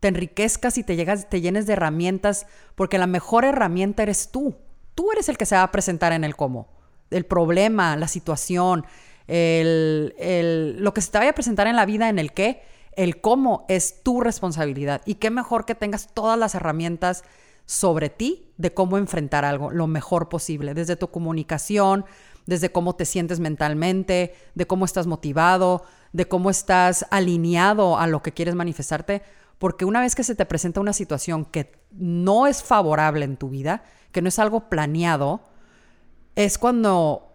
te 0.00 0.08
enriquezcas 0.08 0.78
y 0.78 0.82
te, 0.82 0.96
llegas, 0.96 1.28
te 1.28 1.42
llenes 1.42 1.66
de 1.66 1.74
herramientas, 1.74 2.46
porque 2.74 2.98
la 2.98 3.06
mejor 3.06 3.44
herramienta 3.44 4.02
eres 4.02 4.30
tú. 4.30 4.56
Tú 4.94 5.12
eres 5.12 5.28
el 5.28 5.36
que 5.36 5.46
se 5.46 5.54
va 5.54 5.62
a 5.62 5.70
presentar 5.70 6.12
en 6.12 6.24
el 6.24 6.34
cómo. 6.34 6.68
El 7.10 7.26
problema, 7.26 7.96
la 7.96 8.08
situación, 8.08 8.84
el, 9.26 10.76
lo 10.78 10.94
que 10.94 11.00
se 11.00 11.10
te 11.10 11.18
vaya 11.18 11.30
a 11.30 11.34
presentar 11.34 11.66
en 11.66 11.76
la 11.76 11.86
vida 11.86 12.08
en 12.08 12.18
el 12.18 12.32
qué, 12.32 12.62
el 12.92 13.20
cómo 13.20 13.64
es 13.68 14.02
tu 14.02 14.20
responsabilidad. 14.20 15.02
Y 15.04 15.16
qué 15.16 15.30
mejor 15.30 15.64
que 15.64 15.74
tengas 15.74 16.08
todas 16.12 16.38
las 16.38 16.54
herramientas 16.54 17.24
sobre 17.66 18.10
ti 18.10 18.52
de 18.56 18.74
cómo 18.74 18.98
enfrentar 18.98 19.44
algo 19.44 19.70
lo 19.70 19.86
mejor 19.86 20.28
posible, 20.28 20.74
desde 20.74 20.96
tu 20.96 21.08
comunicación, 21.10 22.04
desde 22.46 22.72
cómo 22.72 22.96
te 22.96 23.04
sientes 23.04 23.38
mentalmente, 23.38 24.34
de 24.54 24.66
cómo 24.66 24.84
estás 24.84 25.06
motivado, 25.06 25.84
de 26.12 26.26
cómo 26.26 26.50
estás 26.50 27.06
alineado 27.10 27.98
a 27.98 28.08
lo 28.08 28.22
que 28.22 28.32
quieres 28.32 28.54
manifestarte 28.54 29.22
porque 29.60 29.84
una 29.84 30.00
vez 30.00 30.14
que 30.14 30.24
se 30.24 30.34
te 30.34 30.46
presenta 30.46 30.80
una 30.80 30.94
situación 30.94 31.44
que 31.44 31.70
no 31.92 32.46
es 32.46 32.62
favorable 32.62 33.26
en 33.26 33.36
tu 33.36 33.50
vida, 33.50 33.84
que 34.10 34.22
no 34.22 34.28
es 34.28 34.38
algo 34.38 34.70
planeado, 34.70 35.42
es 36.44 36.56
cuando 36.56 37.28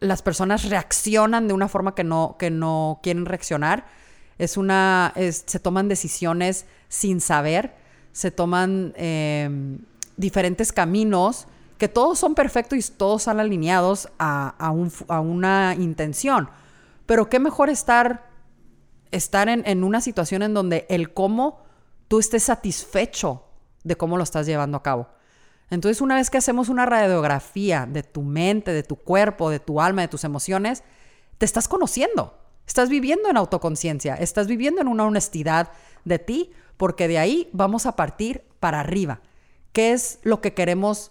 las 0.00 0.20
personas 0.20 0.68
reaccionan 0.68 1.48
de 1.48 1.54
una 1.54 1.68
forma 1.68 1.94
que 1.94 2.04
no, 2.04 2.36
que 2.38 2.50
no 2.50 3.00
quieren 3.02 3.24
reaccionar. 3.24 3.86
Es 4.36 4.58
una, 4.58 5.14
se 5.16 5.58
toman 5.58 5.88
decisiones 5.88 6.66
sin 6.88 7.22
saber, 7.22 7.74
se 8.12 8.30
toman 8.30 8.92
em, 8.96 9.78
diferentes 10.18 10.70
caminos 10.70 11.46
que 11.78 11.88
todos 11.88 12.18
son 12.18 12.34
perfectos 12.34 12.78
y 12.78 12.92
todos 12.92 13.22
están 13.22 13.40
alineados 13.40 14.10
a, 14.18 14.70
una 14.70 15.74
intención. 15.78 16.50
Pero 17.06 17.30
qué 17.30 17.38
mejor 17.38 17.70
estar, 17.70 18.28
estar 19.12 19.48
en, 19.48 19.62
en, 19.66 19.82
una 19.82 20.02
situación 20.02 20.42
en 20.42 20.52
donde 20.52 20.84
el 20.90 21.14
cómo 21.14 21.62
tú 22.08 22.18
estés 22.18 22.42
satisfecho 22.42 23.44
de 23.82 23.96
cómo 23.96 24.18
lo 24.18 24.24
estás 24.24 24.46
llevando 24.46 24.76
a 24.76 24.82
cabo. 24.82 25.08
Entonces, 25.72 26.02
una 26.02 26.16
vez 26.16 26.28
que 26.28 26.36
hacemos 26.36 26.68
una 26.68 26.84
radiografía 26.84 27.88
de 27.90 28.02
tu 28.02 28.20
mente, 28.20 28.72
de 28.72 28.82
tu 28.82 28.96
cuerpo, 28.96 29.48
de 29.48 29.58
tu 29.58 29.80
alma, 29.80 30.02
de 30.02 30.08
tus 30.08 30.22
emociones, 30.22 30.84
te 31.38 31.46
estás 31.46 31.66
conociendo. 31.66 32.38
Estás 32.66 32.90
viviendo 32.90 33.30
en 33.30 33.38
autoconciencia, 33.38 34.14
estás 34.16 34.48
viviendo 34.48 34.82
en 34.82 34.88
una 34.88 35.06
honestidad 35.06 35.72
de 36.04 36.18
ti, 36.18 36.52
porque 36.76 37.08
de 37.08 37.18
ahí 37.18 37.48
vamos 37.54 37.86
a 37.86 37.96
partir 37.96 38.44
para 38.60 38.80
arriba. 38.80 39.22
¿Qué 39.72 39.92
es 39.92 40.18
lo 40.24 40.42
que 40.42 40.52
queremos 40.52 41.10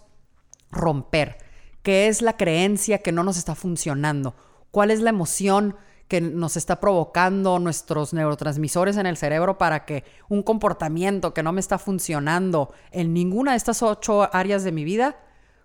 romper? 0.70 1.38
¿Qué 1.82 2.06
es 2.06 2.22
la 2.22 2.36
creencia 2.36 2.98
que 2.98 3.10
no 3.10 3.24
nos 3.24 3.38
está 3.38 3.56
funcionando? 3.56 4.36
¿Cuál 4.70 4.92
es 4.92 5.00
la 5.00 5.10
emoción 5.10 5.74
que 6.12 6.20
nos 6.20 6.58
está 6.58 6.78
provocando 6.78 7.58
nuestros 7.58 8.12
neurotransmisores 8.12 8.98
en 8.98 9.06
el 9.06 9.16
cerebro 9.16 9.56
para 9.56 9.86
que 9.86 10.04
un 10.28 10.42
comportamiento 10.42 11.32
que 11.32 11.42
no 11.42 11.54
me 11.54 11.60
está 11.60 11.78
funcionando 11.78 12.70
en 12.90 13.14
ninguna 13.14 13.52
de 13.52 13.56
estas 13.56 13.82
ocho 13.82 14.28
áreas 14.36 14.62
de 14.62 14.72
mi 14.72 14.84
vida, 14.84 15.16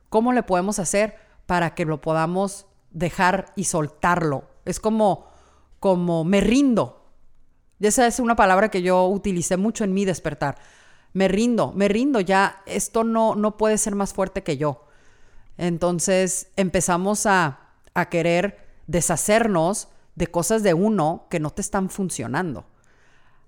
¿cómo 0.08 0.32
le 0.32 0.44
podemos 0.44 0.80
hacer 0.80 1.16
para 1.48 1.76
que 1.76 1.84
lo 1.84 2.00
podamos 2.00 2.66
dejar 2.92 3.52
y 3.58 3.66
soltarlo? 3.66 4.46
Es 4.64 4.80
como, 4.80 5.26
como 5.82 6.24
me 6.24 6.40
rindo. 6.40 7.12
Y 7.82 7.88
esa 7.88 8.08
es 8.08 8.22
una 8.22 8.38
palabra 8.38 8.70
que 8.70 8.82
yo 8.82 9.06
utilicé 9.06 9.58
mucho 9.58 9.84
en 9.84 9.94
mi 9.94 10.06
despertar. 10.06 10.60
Me 11.12 11.28
rindo, 11.28 11.74
me 11.74 11.90
rindo, 11.90 12.22
ya 12.22 12.62
esto 12.66 13.04
no, 13.04 13.36
no 13.36 13.58
puede 13.58 13.78
ser 13.78 13.96
más 13.96 14.14
fuerte 14.14 14.44
que 14.44 14.56
yo. 14.56 14.86
Entonces 15.58 16.52
empezamos 16.56 17.26
a, 17.26 17.74
a 17.94 18.08
querer 18.08 18.66
deshacernos 18.88 19.90
de 20.18 20.26
cosas 20.26 20.64
de 20.64 20.74
uno 20.74 21.28
que 21.30 21.40
no 21.40 21.52
te 21.52 21.62
están 21.62 21.92
funcionando. 21.92 22.66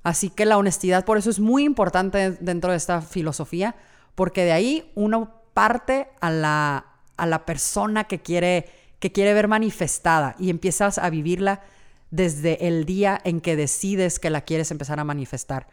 Así 0.04 0.30
que 0.30 0.46
la 0.46 0.60
honestidad 0.60 1.04
por 1.04 1.18
eso 1.18 1.32
es 1.32 1.40
muy 1.40 1.64
importante 1.64 2.32
dentro 2.40 2.72
de 2.72 2.78
esta 2.78 3.02
filosofía, 3.02 3.76
porque 4.14 4.46
de 4.46 4.52
ahí 4.52 4.92
uno 4.94 5.42
parte 5.56 6.10
a 6.22 6.30
la, 6.30 6.86
a 7.18 7.26
la 7.26 7.46
persona 7.46 8.04
que 8.04 8.20
quiere, 8.20 8.70
que 9.00 9.12
quiere 9.12 9.34
ver 9.34 9.48
manifestada 9.48 10.36
y 10.38 10.52
empiezas 10.52 11.00
a 11.00 11.10
vivirla 11.10 11.64
desde 12.12 12.68
el 12.68 12.86
día 12.86 13.20
en 13.24 13.42
que 13.42 13.56
decides 13.56 14.20
que 14.20 14.30
la 14.30 14.42
quieres 14.42 14.70
empezar 14.70 15.00
a 15.00 15.04
manifestar. 15.04 15.68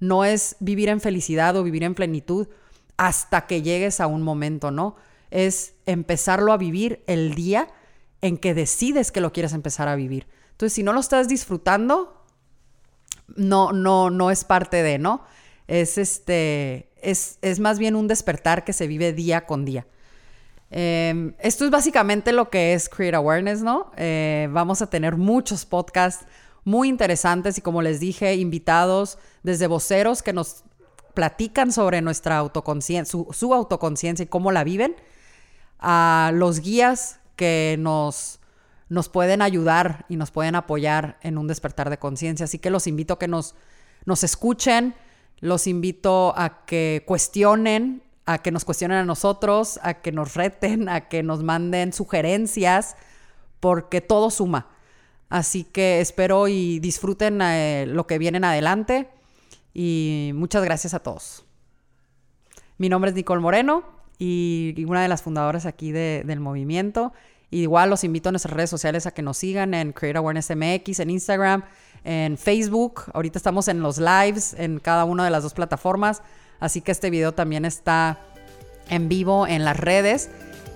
No 0.00 0.24
es 0.24 0.56
vivir 0.58 0.88
en 0.88 1.00
felicidad 1.00 1.56
o 1.56 1.62
vivir 1.62 1.84
en 1.84 1.94
plenitud 1.94 2.48
hasta 2.96 3.46
que 3.46 3.62
llegues 3.62 4.00
a 4.00 4.08
un 4.08 4.22
momento, 4.22 4.72
¿no? 4.72 4.96
Es 5.30 5.74
empezarlo 5.86 6.52
a 6.52 6.56
vivir 6.56 7.04
el 7.06 7.34
día 7.34 7.68
en 8.20 8.36
que 8.36 8.52
decides 8.52 9.12
que 9.12 9.20
lo 9.20 9.32
quieres 9.32 9.52
empezar 9.52 9.86
a 9.86 9.94
vivir. 9.94 10.26
Entonces, 10.60 10.74
si 10.74 10.82
no 10.82 10.92
lo 10.92 11.00
estás 11.00 11.26
disfrutando, 11.26 12.22
no, 13.34 13.72
no, 13.72 14.10
no 14.10 14.30
es 14.30 14.44
parte 14.44 14.82
de, 14.82 14.98
¿no? 14.98 15.24
Es 15.68 15.96
este, 15.96 16.90
es, 17.00 17.38
más 17.60 17.78
bien 17.78 17.96
un 17.96 18.08
despertar 18.08 18.62
que 18.62 18.74
se 18.74 18.86
vive 18.86 19.14
día 19.14 19.46
con 19.46 19.64
día. 19.64 19.86
Em, 20.70 21.32
esto 21.38 21.64
es 21.64 21.70
básicamente 21.70 22.34
lo 22.34 22.50
que 22.50 22.74
es 22.74 22.90
Create 22.90 23.16
Awareness, 23.16 23.62
¿no? 23.62 23.90
Eh, 23.96 24.50
vamos 24.52 24.82
a 24.82 24.90
tener 24.90 25.16
muchos 25.16 25.64
podcasts 25.64 26.26
muy 26.62 26.90
interesantes 26.90 27.56
y 27.56 27.62
como 27.62 27.80
les 27.80 27.98
dije, 27.98 28.34
invitados 28.34 29.16
desde 29.42 29.66
voceros 29.66 30.22
que 30.22 30.34
nos 30.34 30.64
platican 31.14 31.72
sobre 31.72 32.02
nuestra 32.02 32.36
autoconciencia, 32.36 33.18
su 33.30 33.54
autoconciencia 33.54 34.24
y 34.24 34.26
cómo 34.26 34.52
la 34.52 34.62
viven, 34.62 34.94
a 35.78 36.32
los 36.34 36.60
guías 36.60 37.18
que 37.36 37.76
nos, 37.78 38.39
nos 38.90 39.08
pueden 39.08 39.40
ayudar 39.40 40.04
y 40.08 40.16
nos 40.16 40.32
pueden 40.32 40.56
apoyar 40.56 41.16
en 41.22 41.38
un 41.38 41.46
despertar 41.46 41.88
de 41.88 41.98
conciencia. 41.98 42.44
Así 42.44 42.58
que 42.58 42.70
los 42.70 42.88
invito 42.88 43.14
a 43.14 43.18
que 43.20 43.28
nos, 43.28 43.54
nos 44.04 44.24
escuchen, 44.24 44.94
los 45.38 45.68
invito 45.68 46.34
a 46.36 46.66
que 46.66 47.04
cuestionen, 47.06 48.02
a 48.26 48.38
que 48.38 48.50
nos 48.50 48.64
cuestionen 48.64 48.98
a 48.98 49.04
nosotros, 49.04 49.78
a 49.84 49.94
que 49.94 50.10
nos 50.10 50.34
reten, 50.34 50.88
a 50.88 51.08
que 51.08 51.22
nos 51.22 51.44
manden 51.44 51.92
sugerencias, 51.92 52.96
porque 53.60 54.00
todo 54.00 54.28
suma. 54.28 54.66
Así 55.28 55.62
que 55.62 56.00
espero 56.00 56.48
y 56.48 56.80
disfruten 56.80 57.40
eh, 57.42 57.86
lo 57.86 58.08
que 58.08 58.18
viene 58.18 58.38
en 58.38 58.44
adelante 58.44 59.08
y 59.72 60.32
muchas 60.34 60.64
gracias 60.64 60.94
a 60.94 60.98
todos. 60.98 61.44
Mi 62.76 62.88
nombre 62.88 63.10
es 63.10 63.14
Nicole 63.14 63.40
Moreno 63.40 63.84
y 64.18 64.84
una 64.88 65.02
de 65.02 65.08
las 65.08 65.22
fundadoras 65.22 65.64
aquí 65.64 65.92
del 65.92 66.40
movimiento. 66.40 67.12
Igual 67.50 67.90
los 67.90 68.04
invito 68.04 68.28
a 68.28 68.32
nuestras 68.32 68.54
redes 68.54 68.70
sociales 68.70 69.06
a 69.06 69.10
que 69.10 69.22
nos 69.22 69.38
sigan 69.38 69.74
en 69.74 69.92
Create 69.92 70.18
Awareness 70.18 70.50
MX, 70.50 71.00
en 71.00 71.10
Instagram, 71.10 71.64
en 72.04 72.38
Facebook. 72.38 73.02
Ahorita 73.12 73.38
estamos 73.38 73.68
en 73.68 73.80
los 73.80 73.98
lives 73.98 74.54
en 74.56 74.78
cada 74.78 75.04
una 75.04 75.24
de 75.24 75.30
las 75.30 75.42
dos 75.42 75.54
plataformas. 75.54 76.22
Así 76.60 76.80
que 76.80 76.92
este 76.92 77.10
video 77.10 77.32
también 77.32 77.64
está 77.64 78.20
en 78.88 79.08
vivo 79.08 79.46
en 79.46 79.64
las 79.64 79.76
redes. 79.76 80.30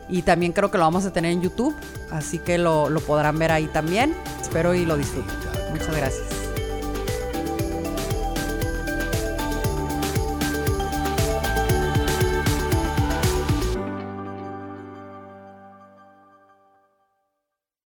Y 0.09 0.23
también 0.23 0.53
creo 0.53 0.71
que 0.71 0.79
lo 0.79 0.85
vamos 0.85 1.07
a 1.07 1.13
tener 1.13 1.33
en 1.33 1.43
YouTube. 1.43 1.75
Así 2.11 2.39
que 2.39 2.59
lo, 2.59 2.91
lo 2.91 3.01
podrán 3.01 3.39
ver 3.39 3.53
ahí 3.53 3.67
también. 3.69 4.15
Espero 4.41 4.75
y 4.75 4.85
lo 4.85 4.97
disfruten. 4.97 5.35
Muchas 5.71 5.97
gracias. 5.97 6.44